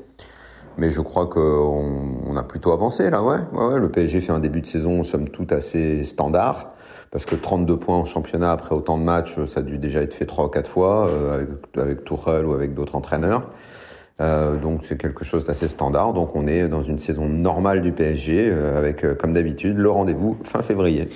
Mais 0.77 0.89
je 0.89 0.99
crois 0.99 1.27
qu'on 1.27 2.19
on 2.27 2.35
a 2.35 2.43
plutôt 2.43 2.73
avancé 2.73 3.09
là, 3.09 3.23
ouais. 3.23 3.37
ouais. 3.53 3.79
Le 3.79 3.87
PSG 3.87 4.19
fait 4.19 4.33
un 4.33 4.39
début 4.39 4.59
de 4.59 4.65
saison 4.65 5.03
somme 5.03 5.29
toute 5.29 5.53
assez 5.53 6.03
standard 6.03 6.67
parce 7.15 7.25
que 7.25 7.36
32 7.36 7.77
points 7.77 7.95
en 7.95 8.03
championnat 8.03 8.51
après 8.51 8.75
autant 8.75 8.98
de 8.98 9.03
matchs, 9.03 9.39
ça 9.45 9.62
a 9.62 9.63
dû 9.63 9.77
déjà 9.77 10.01
être 10.01 10.13
fait 10.13 10.25
trois 10.25 10.45
ou 10.45 10.50
quatre 10.50 10.69
fois 10.69 11.10
avec, 11.34 11.48
avec 11.77 12.03
Tourelle 12.03 12.45
ou 12.45 12.53
avec 12.53 12.74
d'autres 12.74 12.95
entraîneurs. 12.95 13.50
Euh, 14.19 14.57
donc 14.57 14.84
c'est 14.84 14.98
quelque 14.98 15.24
chose 15.24 15.45
d'assez 15.45 15.69
standard. 15.69 16.12
Donc 16.12 16.36
on 16.36 16.45
est 16.45 16.67
dans 16.67 16.81
une 16.81 17.00
saison 17.00 17.29
normale 17.29 17.81
du 17.81 17.93
PSG 17.93 18.51
avec, 18.51 19.17
comme 19.17 19.31
d'habitude, 19.31 19.77
le 19.77 19.89
rendez-vous 19.89 20.38
fin 20.43 20.62
février. 20.62 21.07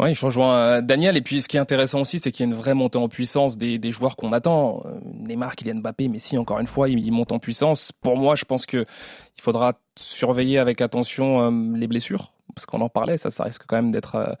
Oui, 0.00 0.14
je 0.14 0.24
rejoins 0.24 0.54
euh, 0.54 0.80
Daniel. 0.80 1.16
Et 1.16 1.22
puis, 1.22 1.42
ce 1.42 1.48
qui 1.48 1.56
est 1.56 1.60
intéressant 1.60 2.02
aussi, 2.02 2.20
c'est 2.20 2.30
qu'il 2.30 2.46
y 2.46 2.48
a 2.48 2.52
une 2.52 2.58
vraie 2.58 2.74
montée 2.74 2.98
en 2.98 3.08
puissance 3.08 3.58
des, 3.58 3.80
joueurs 3.90 4.14
qu'on 4.14 4.32
attend. 4.32 4.82
Euh, 4.84 5.00
Neymar, 5.02 5.56
Kylian 5.56 5.80
Mbappé, 5.80 6.06
Messi, 6.06 6.38
encore 6.38 6.60
une 6.60 6.68
fois, 6.68 6.88
ils, 6.88 7.10
montent 7.10 7.32
en 7.32 7.40
puissance. 7.40 7.90
Pour 7.90 8.16
moi, 8.16 8.36
je 8.36 8.44
pense 8.44 8.64
que 8.64 8.84
il 9.36 9.42
faudra 9.42 9.72
surveiller 9.96 10.58
avec 10.58 10.80
attention 10.80 11.40
euh, 11.40 11.76
les 11.76 11.88
blessures, 11.88 12.32
parce 12.54 12.64
qu'on 12.64 12.80
en 12.80 12.88
parlait. 12.88 13.18
Ça, 13.18 13.30
ça 13.30 13.42
risque 13.42 13.64
quand 13.66 13.74
même 13.74 13.90
d'être 13.90 14.38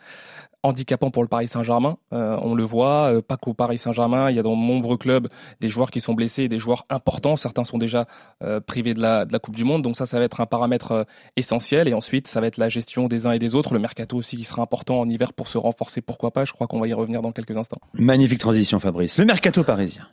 handicapant 0.62 1.10
pour 1.10 1.22
le 1.22 1.28
Paris 1.28 1.48
Saint-Germain. 1.48 1.98
Euh, 2.12 2.36
on 2.42 2.54
le 2.54 2.64
voit, 2.64 3.12
euh, 3.12 3.22
pas 3.22 3.36
qu'au 3.36 3.54
Paris 3.54 3.78
Saint-Germain, 3.78 4.30
il 4.30 4.36
y 4.36 4.38
a 4.38 4.42
dans 4.42 4.56
de 4.56 4.60
nombreux 4.60 4.96
clubs 4.96 5.28
des 5.60 5.68
joueurs 5.68 5.90
qui 5.90 6.00
sont 6.00 6.14
blessés 6.14 6.48
des 6.48 6.58
joueurs 6.58 6.84
importants. 6.90 7.36
Certains 7.36 7.64
sont 7.64 7.78
déjà 7.78 8.06
euh, 8.42 8.60
privés 8.60 8.94
de 8.94 9.00
la, 9.00 9.24
de 9.24 9.32
la, 9.32 9.38
Coupe 9.38 9.54
du 9.54 9.64
Monde, 9.64 9.82
donc 9.82 9.96
ça, 9.96 10.06
ça 10.06 10.18
va 10.18 10.24
être 10.24 10.40
un 10.40 10.46
paramètre 10.46 11.06
essentiel. 11.36 11.88
Et 11.88 11.94
ensuite, 11.94 12.26
ça 12.26 12.40
va 12.40 12.46
être 12.48 12.56
la 12.56 12.68
gestion 12.68 13.06
des 13.06 13.26
uns 13.26 13.32
et 13.32 13.38
des 13.38 13.54
autres. 13.54 13.72
Le 13.72 13.80
mercato 13.80 14.16
aussi 14.16 14.36
qui 14.36 14.44
sera 14.44 14.62
important 14.62 15.00
en 15.00 15.08
hiver 15.08 15.32
pour 15.32 15.48
se 15.48 15.58
renforcer, 15.58 16.00
pourquoi 16.00 16.32
pas? 16.32 16.44
Je 16.44 16.52
crois 16.52 16.66
qu'on 16.66 16.80
va 16.80 16.88
y 16.88 16.92
revenir 16.92 17.22
dans 17.22 17.32
quelques 17.32 17.56
instants. 17.56 17.80
Magnifique 17.94 18.40
transition, 18.40 18.78
Fabrice. 18.78 19.18
Le 19.18 19.24
mercato 19.24 19.62
parisien. 19.62 20.06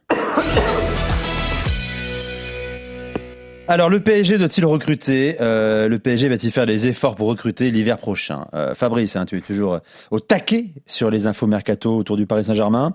Alors 3.67 3.89
le 3.89 3.99
PSG 3.99 4.37
doit-il 4.37 4.63
recruter? 4.65 5.37
Euh, 5.41 5.87
Le 5.87 5.97
PSG 5.97 6.29
va-t-il 6.29 6.51
faire 6.51 6.67
des 6.67 6.87
efforts 6.87 7.15
pour 7.15 7.27
recruter 7.27 7.71
l'hiver 7.71 7.97
prochain? 7.97 8.45
Euh, 8.53 8.75
Fabrice, 8.75 9.15
hein, 9.15 9.25
tu 9.25 9.39
es 9.39 9.41
toujours 9.41 9.79
au 10.11 10.19
taquet 10.19 10.67
sur 10.85 11.09
les 11.09 11.25
infos 11.25 11.47
mercato 11.47 11.97
autour 11.97 12.15
du 12.15 12.27
Paris 12.27 12.43
Saint-Germain. 12.43 12.93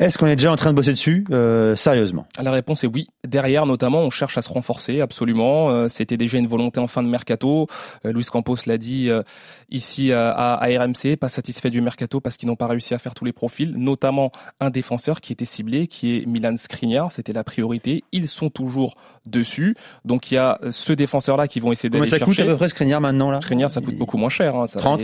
Est-ce 0.00 0.16
qu'on 0.16 0.28
est 0.28 0.36
déjà 0.36 0.50
en 0.50 0.56
train 0.56 0.70
de 0.70 0.76
bosser 0.76 0.92
dessus 0.92 1.26
euh, 1.30 1.76
sérieusement? 1.76 2.24
La 2.40 2.50
réponse 2.50 2.84
est 2.84 2.86
oui. 2.86 3.08
Derrière, 3.28 3.66
notamment, 3.66 3.98
on 3.98 4.08
cherche 4.08 4.38
à 4.38 4.42
se 4.42 4.48
renforcer, 4.48 5.02
absolument. 5.02 5.68
Euh, 5.68 5.90
c'était 5.90 6.16
déjà 6.16 6.38
une 6.38 6.46
volonté 6.46 6.80
en 6.80 6.86
fin 6.86 7.02
de 7.02 7.08
mercato. 7.08 7.66
Euh, 8.06 8.12
Luis 8.12 8.24
Campos 8.24 8.56
l'a 8.64 8.78
dit 8.78 9.10
ici 9.70 10.10
à, 10.10 10.30
à, 10.30 10.66
RMC, 10.66 11.18
pas 11.20 11.28
satisfait 11.28 11.68
du 11.68 11.82
mercato 11.82 12.18
parce 12.18 12.38
qu'ils 12.38 12.48
n'ont 12.48 12.56
pas 12.56 12.66
réussi 12.66 12.94
à 12.94 12.98
faire 12.98 13.14
tous 13.14 13.26
les 13.26 13.34
profils, 13.34 13.76
notamment 13.76 14.32
un 14.58 14.70
défenseur 14.70 15.20
qui 15.20 15.34
était 15.34 15.44
ciblé, 15.44 15.86
qui 15.86 16.16
est 16.16 16.26
Milan 16.26 16.56
Skriniar. 16.56 17.12
C'était 17.12 17.34
la 17.34 17.44
priorité. 17.44 18.02
Ils 18.12 18.26
sont 18.26 18.48
toujours 18.48 18.94
dessus. 19.26 19.76
Donc 20.06 20.30
il 20.30 20.36
y 20.36 20.38
a 20.38 20.58
ce 20.70 20.94
défenseur-là 20.94 21.46
qui 21.46 21.60
vont 21.60 21.72
essayer 21.72 21.90
d'aller 21.90 22.06
chercher. 22.06 22.20
ça 22.20 22.24
coûte 22.24 22.40
à 22.40 22.46
peu 22.46 22.56
près 22.56 22.68
Skriniar 22.68 23.02
maintenant 23.02 23.30
là? 23.30 23.42
Skriniar, 23.42 23.70
ça 23.70 23.82
coûte 23.82 23.96
beaucoup 23.96 24.16
moins 24.16 24.30
cher. 24.30 24.56
Hein. 24.56 24.64
30 24.64 25.02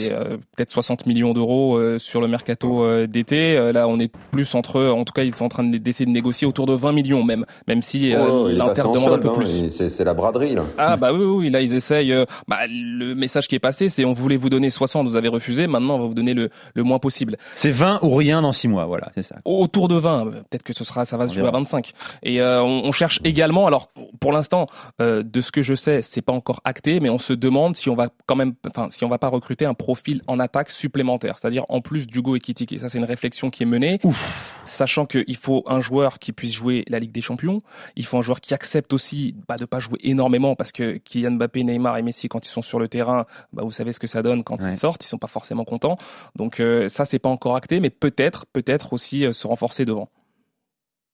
Peut-être 0.57 0.71
60 0.71 1.05
millions 1.05 1.35
d'euros 1.35 1.99
sur 1.99 2.23
le 2.23 2.29
mercato 2.29 3.07
d'été. 3.07 3.73
Là, 3.75 3.89
on 3.89 4.01
est 4.01 4.11
plus 4.31 4.55
entre 4.55 4.86
en 4.93 5.05
tout 5.05 5.13
cas, 5.13 5.23
ils 5.23 5.35
sont 5.35 5.45
en 5.45 5.49
train 5.49 5.65
d'essayer 5.65 6.07
de 6.07 6.11
négocier 6.11 6.47
autour 6.47 6.67
de 6.67 6.75
20 6.75 6.93
millions 6.93 7.23
même, 7.25 7.45
même 7.67 7.83
si 7.83 8.15
euh, 8.15 8.53
l'Inter 8.53 8.85
demande 8.93 9.13
un 9.13 9.19
peu 9.19 9.29
hein, 9.29 9.33
plus. 9.33 9.71
C'est 9.89 10.05
la 10.05 10.15
braderie 10.15 10.55
là. 10.55 10.65
Ah 10.79 10.97
bah 10.97 11.13
oui, 11.13 11.25
oui, 11.25 11.51
là 11.51 11.61
ils 11.61 11.75
essayent. 11.75 12.13
Euh, 12.13 12.25
bah, 12.49 12.67
le 12.69 13.15
message 13.15 13.49
qui 13.49 13.55
est 13.55 13.61
passé, 13.61 13.89
c'est 13.89 14.05
on 14.05 14.13
voulait 14.13 14.37
vous 14.37 14.51
donner 14.51 14.71
60, 14.71 15.07
vous 15.07 15.17
avez 15.17 15.29
refusé. 15.29 15.67
Maintenant, 15.67 15.97
on 15.97 16.01
va 16.01 16.07
vous 16.07 16.15
donner 16.15 16.35
le, 16.35 16.51
le 16.75 16.83
moins 16.83 16.99
possible. 16.99 17.37
C'est 17.55 17.71
20 17.71 18.01
ou 18.03 18.15
rien 18.15 18.43
dans 18.43 18.53
6 18.53 18.69
mois, 18.69 18.87
voilà, 18.87 19.11
c'est 19.15 19.23
ça. 19.23 19.37
Autour 19.45 19.89
de 19.89 19.97
20, 19.97 20.25
peut-être 20.27 20.63
que 20.63 20.73
ce 20.73 20.85
sera, 20.85 21.05
ça 21.05 21.17
va 21.17 21.29
se 21.29 21.35
jouer 21.35 21.47
à 21.47 21.51
25. 21.51 21.93
Et 22.23 22.41
euh, 22.41 22.63
on, 22.63 22.83
on, 22.85 22.93
cherche 22.93 23.21
également. 23.25 23.67
Alors, 23.67 23.91
pour 24.21 24.33
l'instant, 24.33 24.67
euh, 25.01 25.23
de 25.23 25.41
ce 25.41 25.53
que 25.53 25.63
je 25.63 25.75
sais, 25.75 26.03
c'est 26.03 26.23
pas 26.23 26.33
encore 26.33 26.61
acté, 26.65 27.01
mais 27.01 27.11
on 27.11 27.19
se 27.19 27.33
demande 27.33 27.77
si 27.77 27.91
on 27.91 27.95
va 27.95 28.09
quand 28.27 28.37
même, 28.37 28.55
enfin, 28.67 28.89
si 28.91 29.05
on 29.05 29.09
va 29.09 29.19
pas 29.19 29.29
recruter 29.29 29.67
un 29.67 29.75
profil 29.75 30.23
en 30.27 30.39
attaque 30.39 30.71
supplémentaire, 30.71 31.39
c'est-à-dire 31.39 31.65
en 31.69 31.81
plus 31.81 32.07
d'Hugo 32.07 32.37
Ekitike. 32.37 32.73
Et 32.73 32.79
ça, 32.79 32.89
c'est 32.89 32.99
une 32.99 33.05
réflexion 33.05 33.51
qui 33.51 33.63
est 33.63 33.67
menée. 33.67 33.99
Ouf 34.05 34.57
sachant 34.67 35.07
qu'il 35.07 35.37
faut 35.37 35.65
un 35.67 35.81
joueur 35.81 36.19
qui 36.19 36.33
puisse 36.33 36.53
jouer 36.53 36.85
la 36.89 36.99
Ligue 36.99 37.13
des 37.13 37.21
Champions, 37.21 37.63
il 37.97 38.05
faut 38.05 38.19
un 38.19 38.23
joueur 38.23 38.41
qui 38.41 38.55
accepte 38.55 38.93
aussi 38.93 39.35
bah, 39.49 39.57
de 39.57 39.65
pas 39.65 39.81
jouer 39.81 39.99
énormément 40.03 40.55
parce 40.55 40.73
que 40.73 40.99
Kylian 40.99 41.33
Mbappé, 41.33 41.65
Neymar 41.65 41.99
et 41.99 42.03
Messi 42.03 42.29
quand 42.29 42.47
ils 42.47 42.51
sont 42.51 42.63
sur 42.63 42.79
le 42.79 42.89
terrain, 42.89 43.27
bah, 43.53 43.63
vous 43.65 43.71
savez 43.71 43.93
ce 43.93 44.01
que 44.01 44.07
ça 44.07 44.23
donne 44.23 44.43
quand 44.43 44.59
ils 44.63 44.77
sortent, 44.77 45.05
ils 45.05 45.09
sont 45.09 45.19
pas 45.19 45.27
forcément 45.27 45.65
contents. 45.65 45.97
Donc 46.37 46.61
euh, 46.61 46.89
ça 46.89 47.05
c'est 47.05 47.19
pas 47.19 47.29
encore 47.29 47.57
acté, 47.57 47.81
mais 47.81 47.91
peut-être, 47.91 48.47
peut-être 48.53 48.93
aussi 48.93 49.25
euh, 49.25 49.33
se 49.33 49.47
renforcer 49.47 49.85
devant. 49.85 50.09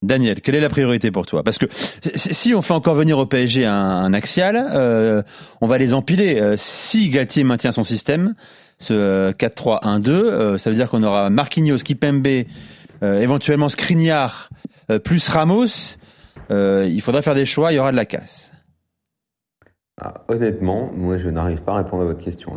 Daniel, 0.03 0.41
quelle 0.41 0.57
est 0.57 0.61
la 0.61 0.69
priorité 0.69 1.13
pour 1.13 1.27
toi? 1.27 1.45
Parce 1.45 1.59
que 1.59 1.67
si 1.71 2.55
on 2.55 2.63
fait 2.63 2.75
encore 2.75 2.97
venir 2.97 3.19
au 3.19 3.27
PSG 3.27 3.65
un, 3.67 4.13
axial, 4.13 4.57
euh, 4.57 5.23
on 5.61 5.69
va 5.69 5.79
les 5.79 5.95
empiler. 5.95 6.57
si 6.57 7.09
Galtier 7.09 7.45
maintient 7.45 7.71
son 7.71 7.85
système, 7.85 8.35
ce 8.81 9.31
4-3-1-2, 9.31 10.59
ça 10.59 10.71
veut 10.71 10.77
dire 10.77 10.91
qu'on 10.91 11.05
aura 11.05 11.31
Marquinhos, 11.31 11.79
Kipembe, 11.79 12.27
euh, 12.27 12.45
éventuellement 13.03 13.69
Skriniar 13.69 14.49
euh, 14.91 14.99
plus 14.99 15.29
Ramos, 15.29 15.97
euh, 16.51 16.87
il 16.89 17.01
faudrait 17.01 17.23
faire 17.23 17.35
des 17.35 17.47
choix, 17.47 17.73
il 17.73 17.77
y 17.77 17.79
aura 17.79 17.93
de 17.93 17.97
la 17.97 18.05
casse. 18.05 18.53
Ah, 20.01 20.25
honnêtement, 20.29 20.91
moi 20.95 21.17
je 21.17 21.29
n'arrive 21.31 21.63
pas 21.63 21.73
à 21.73 21.77
répondre 21.77 22.03
à 22.03 22.07
votre 22.07 22.23
question. 22.23 22.53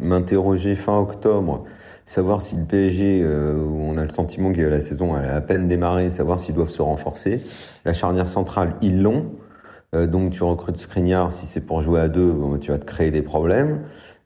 M'interroger 0.00 0.74
fin 0.74 0.98
octobre, 0.98 1.64
savoir 2.06 2.40
si 2.40 2.56
le 2.56 2.64
PSG, 2.64 3.24
où 3.24 3.82
on 3.82 3.98
a 3.98 4.04
le 4.04 4.10
sentiment 4.10 4.52
que 4.52 4.60
la 4.60 4.80
saison 4.80 5.14
a 5.14 5.20
à 5.20 5.40
peine 5.40 5.66
démarré, 5.66 6.10
savoir 6.10 6.38
s'ils 6.38 6.54
doivent 6.54 6.70
se 6.70 6.82
renforcer. 6.82 7.42
La 7.84 7.92
charnière 7.92 8.28
centrale, 8.28 8.76
ils 8.80 9.02
l'ont. 9.02 9.32
donc 9.92 10.30
tu 10.30 10.44
recrutes 10.44 10.78
Skriniar, 10.78 11.32
si 11.32 11.46
c'est 11.46 11.60
pour 11.60 11.80
jouer 11.80 12.00
à 12.00 12.08
deux, 12.08 12.32
tu 12.60 12.70
vas 12.70 12.78
te 12.78 12.84
créer 12.84 13.10
des 13.10 13.22
problèmes. 13.22 13.80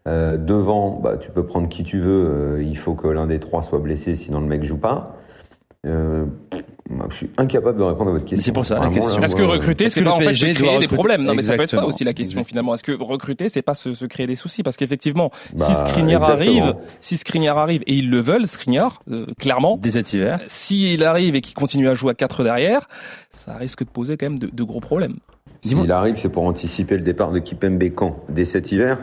devant, 0.06 1.00
bah, 1.00 1.16
tu 1.16 1.30
peux 1.30 1.46
prendre 1.46 1.68
qui 1.70 1.84
tu 1.84 1.98
veux, 1.98 2.62
il 2.62 2.76
faut 2.76 2.94
que 2.94 3.08
l'un 3.08 3.26
des 3.26 3.40
trois 3.40 3.62
soit 3.62 3.78
blessé, 3.78 4.14
sinon 4.14 4.40
le 4.40 4.46
mec 4.46 4.62
joue 4.62 4.78
pas. 4.78 5.16
Euh, 5.84 6.26
je 7.10 7.16
suis 7.16 7.30
incapable 7.38 7.78
de 7.78 7.82
répondre 7.82 8.10
à 8.10 8.12
votre 8.12 8.24
question. 8.24 8.44
C'est 8.44 8.52
pour 8.52 8.66
ça 8.66 8.78
la 8.78 8.88
question. 8.88 9.20
Est-ce 9.20 9.34
que 9.34 9.42
recruter, 9.42 9.88
c'est 9.88 10.02
pas 10.02 10.12
en 10.12 10.20
fait 10.20 10.34
se 10.34 10.54
créer 10.54 10.78
des 10.78 10.88
problèmes 10.88 11.24
Non, 11.24 11.34
mais 11.34 11.42
ça 11.42 11.56
peut 11.56 11.62
être 11.62 11.70
ça 11.70 11.86
aussi 11.86 12.04
la 12.04 12.14
question 12.14 12.44
finalement. 12.44 12.74
Est-ce 12.74 12.84
que 12.84 12.92
recruter, 12.92 13.48
c'est 13.48 13.62
pas 13.62 13.74
se, 13.74 14.04
créer 14.06 14.26
des 14.26 14.36
soucis? 14.36 14.62
Parce 14.62 14.76
qu'effectivement, 14.76 15.30
si 15.50 15.72
bah, 15.72 15.84
Skriniar 15.86 16.22
arrive, 16.22 16.74
si 17.00 17.16
Skriniar 17.16 17.58
arrive 17.58 17.82
et 17.86 17.94
ils 17.94 18.10
le 18.10 18.20
veulent, 18.20 18.46
Skriniar, 18.46 19.02
euh, 19.10 19.26
clairement, 19.38 19.76
dès 19.76 19.92
cet 19.92 20.12
hiver, 20.12 20.40
s'il 20.48 21.02
arrive 21.04 21.34
et 21.34 21.40
qu'il 21.40 21.54
continue 21.54 21.88
à 21.88 21.94
jouer 21.94 22.10
à 22.10 22.14
4 22.14 22.44
derrière, 22.44 22.88
ça 23.30 23.54
risque 23.56 23.84
de 23.84 23.90
poser 23.90 24.16
quand 24.16 24.26
même 24.26 24.38
de, 24.38 24.48
de 24.52 24.62
gros 24.62 24.80
problèmes. 24.80 25.16
S'il 25.64 25.92
arrive, 25.92 26.16
c'est 26.16 26.28
pour 26.28 26.44
anticiper 26.44 26.96
le 26.96 27.02
départ 27.02 27.30
de 27.30 27.38
Kipembe 27.38 27.82
quand 27.94 28.16
Dès 28.28 28.44
cet 28.44 28.72
hiver 28.72 28.98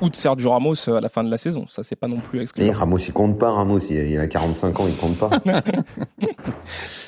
ou 0.00 0.10
de 0.10 0.16
Sergio 0.16 0.50
Ramos 0.50 0.88
à 0.88 1.00
la 1.00 1.08
fin 1.08 1.24
de 1.24 1.30
la 1.30 1.38
saison. 1.38 1.66
Ça, 1.68 1.82
c'est 1.82 1.96
pas 1.96 2.08
non 2.08 2.20
plus 2.20 2.40
exclu. 2.40 2.64
Et 2.64 2.72
Ramos, 2.72 2.98
il 2.98 3.12
compte 3.12 3.38
pas. 3.38 3.50
Ramos, 3.50 3.78
il 3.90 4.18
a 4.18 4.26
45 4.26 4.80
ans, 4.80 4.86
il 4.88 4.96
compte 4.96 5.18
pas. 5.18 5.30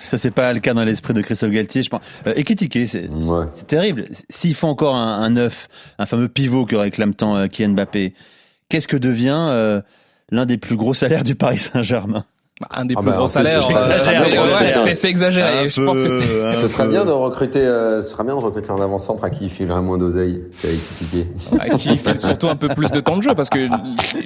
ça, 0.09 0.19
c'est 0.19 0.31
pas 0.31 0.53
le 0.53 0.61
cas 0.61 0.75
dans 0.75 0.85
l'esprit 0.85 1.15
de 1.15 1.23
Christophe 1.23 1.51
Galtier, 1.51 1.83
je 1.83 1.91
pense. 1.91 2.03
Euh, 2.27 2.35
c'est 3.55 3.67
terrible. 3.67 4.05
S'il 4.29 4.55
faut 4.55 4.69
encore 4.69 4.97
un, 4.97 5.23
un 5.23 5.31
neuf, 5.31 5.69
un 5.99 6.07
fameux 6.07 6.29
pivot 6.29 6.67
que 6.67 6.77
réclame 6.77 7.15
tant 7.15 7.37
euh, 7.37 7.47
Kylian 7.47 7.71
Mbappé, 7.71 8.15
qu'est-ce 8.69 8.89
que 8.89 8.97
devient 8.97 9.47
euh, 9.51 9.83
l'un 10.31 10.47
des 10.47 10.57
plus 10.57 10.77
gros 10.77 10.95
salaires 10.95 11.25
du 11.25 11.35
Paris 11.35 11.59
Saint-Germain? 11.59 12.25
Un 12.71 12.85
des 12.85 12.95
ah 12.97 13.01
plus 13.01 13.11
bah, 13.11 13.17
gros 13.17 13.29
salaires. 13.29 13.63
C'est 14.95 15.09
exagéré. 15.09 15.69
Je 15.71 15.83
pense 15.83 15.97
que 15.97 16.57
ce 16.61 16.69
serait 16.69 16.89
bien 16.89 17.05
de 17.05 17.11
recruter, 17.11 17.61
euh, 17.61 18.03
ce 18.03 18.11
serait 18.11 18.25
bien 18.25 18.35
de 18.35 18.41
recruter 18.41 18.71
un 18.71 18.81
avant-centre 18.81 19.25
à 19.25 19.31
qui 19.31 19.45
il 19.45 19.51
filerait 19.51 19.81
moins 19.81 19.97
d'oseille 19.97 20.43
qu'à 20.61 20.69
Ekitike. 20.69 21.27
À 21.59 21.69
qui 21.71 21.89
il 21.91 21.99
file 21.99 22.19
surtout 22.19 22.49
un 22.49 22.57
peu 22.57 22.69
plus 22.69 22.91
de 22.91 23.01
temps 23.01 23.17
de 23.17 23.23
jeu 23.23 23.35
parce 23.35 23.49
que 23.49 23.69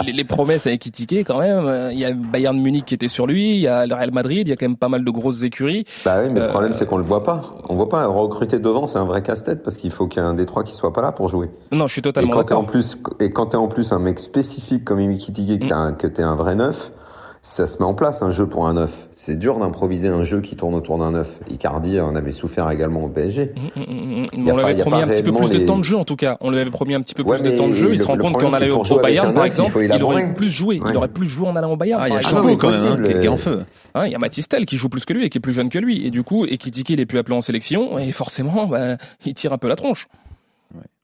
les, 0.05 0.25
promesses 0.25 0.67
à 0.67 0.73
Ekitike 0.73 1.25
quand 1.26 1.38
même, 1.38 1.67
euh, 1.67 1.93
il 1.93 1.99
y 1.99 2.05
a 2.05 2.12
Bayern 2.12 2.59
Munich 2.59 2.87
qui 2.87 2.95
était 2.95 3.09
sur 3.09 3.26
lui, 3.26 3.50
il 3.50 3.61
y 3.61 3.69
a 3.69 3.87
le 3.87 3.95
Real 3.95 4.11
Madrid, 4.11 4.49
il 4.49 4.50
y 4.50 4.53
a 4.53 4.57
quand 4.57 4.67
même 4.67 4.76
pas 4.76 4.88
mal 4.88 5.05
de 5.05 5.11
grosses 5.11 5.43
écuries. 5.43 5.85
Bah 6.05 6.17
oui, 6.23 6.31
mais 6.33 6.41
le 6.41 6.49
problème 6.49 6.73
euh, 6.73 6.76
c'est 6.79 6.88
qu'on 6.88 6.97
le 6.97 7.05
voit 7.05 7.23
pas. 7.23 7.55
On 7.69 7.76
voit 7.76 7.88
pas. 7.88 8.07
Recruter 8.07 8.59
devant, 8.59 8.87
c'est 8.87 8.99
un 8.99 9.05
vrai 9.05 9.23
casse-tête 9.23 9.62
parce 9.62 9.76
qu'il 9.76 9.91
faut 9.91 10.07
qu'il 10.07 10.23
y 10.23 10.25
ait 10.25 10.29
un 10.29 10.35
des 10.35 10.47
trois 10.47 10.64
qui 10.64 10.75
soit 10.75 10.93
pas 10.93 11.03
là 11.03 11.12
pour 11.12 11.29
jouer. 11.29 11.50
Non, 11.73 11.87
je 11.87 11.93
suis 11.93 12.03
totalement 12.03 12.37
d'accord. 12.37 12.61
En 12.61 12.65
plus, 12.65 12.99
et 13.21 13.30
quand 13.30 13.47
t'es 13.47 13.56
en 13.56 13.69
plus 13.69 13.93
un 13.93 13.99
mec 13.99 14.19
spécifique 14.19 14.85
comme 14.85 14.99
Ekitike, 14.99 15.69
que 15.99 16.06
t'es 16.06 16.23
un, 16.23 16.32
un 16.32 16.37
vrai 16.37 16.56
neuf 16.56 16.91
ça 17.45 17.67
se 17.67 17.76
met 17.76 17.85
en 17.85 17.93
place 17.93 18.23
un 18.23 18.30
jeu 18.30 18.47
pour 18.47 18.67
un 18.67 18.73
neuf. 18.73 19.07
C'est 19.15 19.39
dur 19.39 19.59
d'improviser 19.59 20.09
un 20.09 20.23
jeu 20.23 20.41
qui 20.41 20.57
tourne 20.57 20.75
autour 20.75 20.97
d'un 20.97 21.11
neuf. 21.11 21.30
Icardi 21.50 22.00
en 22.00 22.17
avait 22.17 22.33
souffert 22.33 22.71
également 22.71 23.04
au 23.04 23.09
PSG. 23.09 23.52
Mmh, 23.54 23.80
mmh, 23.80 24.23
mmh, 24.33 24.49
on 24.50 24.57
lui 24.57 24.63
avait 24.63 24.80
promis 24.80 25.02
un 25.02 25.09
petit 25.09 25.23
peu 25.23 25.33
plus 25.33 25.50
de 25.50 25.59
temps 25.59 25.76
de 25.76 25.85
jeu 25.85 25.99
en 25.99 26.07
tout 26.07 26.17
cas. 26.17 26.39
On 26.41 26.50
lui 26.50 26.59
avait 26.59 26.71
promis 26.71 26.95
un 26.95 27.02
petit 27.02 27.15
peu 27.15 27.23
plus 27.23 27.43
de 27.43 27.50
temps 27.50 27.69
de 27.69 27.75
jeu. 27.75 27.91
Il 27.93 27.99
se 27.99 28.07
rend 28.07 28.17
compte 28.17 28.41
qu'en 28.41 28.54
allant 28.54 28.83
au 28.83 28.99
Bayern 28.99 29.35
par 29.35 29.45
exemple, 29.45 29.78
il, 29.83 30.02
aurait 30.02 30.35
plus 30.35 30.49
joué. 30.49 30.80
Il 30.89 30.97
aurait 30.97 31.09
plus 31.09 31.28
joué 31.28 31.47
en 31.47 31.54
allant 31.54 31.73
au 31.73 31.76
Bayern. 31.76 32.00
Ah, 32.02 32.09
il 32.09 32.15
y 32.15 32.17
a 32.17 32.23
Chambaud 32.23 32.57
quand 32.57 32.71
même, 32.71 32.87
hein, 32.87 33.02
qui 33.02 33.26
est 33.26 33.28
en 33.28 33.37
feu. 33.37 33.65
Il 34.02 34.11
y 34.11 34.15
a 34.15 34.19
Matistel 34.19 34.65
qui 34.65 34.78
joue 34.78 34.89
plus 34.89 35.04
que 35.04 35.13
lui 35.13 35.26
et 35.26 35.28
qui 35.28 35.37
est 35.37 35.43
plus 35.43 35.52
jeune 35.52 35.69
que 35.69 35.78
lui. 35.78 36.07
Et 36.07 36.11
du 36.11 36.23
coup, 36.23 36.47
Ekitiki 36.47 36.95
il 36.95 37.00
est 37.00 37.07
plus 37.07 37.19
appelé 37.19 37.37
en 37.37 37.43
sélection 37.43 37.99
et 37.99 38.11
forcément, 38.13 38.67
bah, 38.67 38.97
il 39.26 39.35
tire 39.35 39.52
un 39.52 39.59
peu 39.59 39.69
la 39.69 39.76
tronche. 39.76 40.09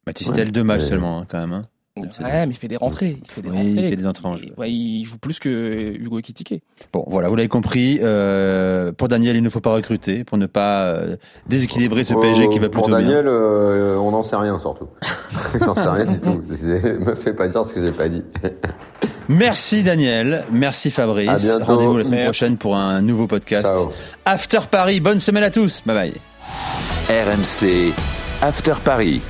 Matistel 0.07 0.53
deux 0.53 0.65
matchs 0.65 0.85
seulement 0.85 1.19
hein, 1.19 1.27
quand 1.29 1.47
même. 1.47 1.65
Ouais, 2.03 2.47
mais 2.47 2.53
il 2.53 2.57
fait 2.57 2.69
des 2.69 2.77
rentrées. 2.77 3.19
Il 3.23 3.31
fait 3.31 3.43
des 3.43 3.49
rentrées. 3.49 3.65
Il 3.65 3.89
fait 3.91 3.97
des 3.97 4.07
entrées 4.07 4.29
en 4.29 4.37
jeu. 4.37 4.53
Ouais, 4.57 4.71
il 4.71 5.05
joue 5.05 5.19
plus 5.19 5.39
que 5.39 5.93
Hugo 5.99 6.19
Ekitike. 6.19 6.63
Bon, 6.93 7.05
voilà, 7.07 7.29
vous 7.29 7.37
l'avez 7.37 7.49
compris. 7.49 8.01
Euh, 8.03 8.93
pour 8.93 9.09
Daniel, 9.09 9.37
il 9.37 9.43
ne 9.43 9.49
faut 9.49 9.61
pas 9.61 9.73
recruter 9.73 10.25
pour 10.25 10.39
ne 10.39 10.47
pas 10.47 10.85
euh, 10.85 11.17
déséquilibrer 11.47 12.05
ce 12.05 12.15
PSG 12.15 12.49
qui 12.49 12.59
va 12.59 12.69
plutôt 12.69 12.89
bien. 12.89 12.97
Pour 12.97 13.07
Daniel, 13.07 13.27
euh, 13.27 13.97
on 13.99 14.11
n'en 14.11 14.23
sait 14.23 14.37
rien 14.37 14.59
surtout. 14.59 14.89
J'en 15.61 15.75
sais 15.75 15.89
rien 15.89 16.07
du 16.07 16.21
tout. 16.21 16.43
me 16.51 17.15
fais 17.15 17.35
pas 17.35 17.49
dire 17.49 17.65
ce 17.65 17.75
que 17.75 17.83
j'ai 17.83 17.93
pas 17.93 18.09
dit. 18.09 18.23
Merci 19.29 19.85
Daniel, 19.85 20.45
merci 20.51 20.91
Fabrice. 20.91 21.49
Rendez-vous 21.63 21.99
la 21.99 22.05
semaine 22.05 22.25
prochaine 22.25 22.57
pour 22.57 22.77
un 22.77 23.01
nouveau 23.01 23.29
podcast. 23.29 23.73
After 24.25 24.61
Paris, 24.69 24.99
bonne 24.99 25.21
semaine 25.21 25.45
à 25.45 25.51
tous. 25.51 25.83
Bye 25.87 25.95
bye. 25.95 26.15
RMC 27.09 27.93
After 28.43 28.75
Paris. 28.85 29.21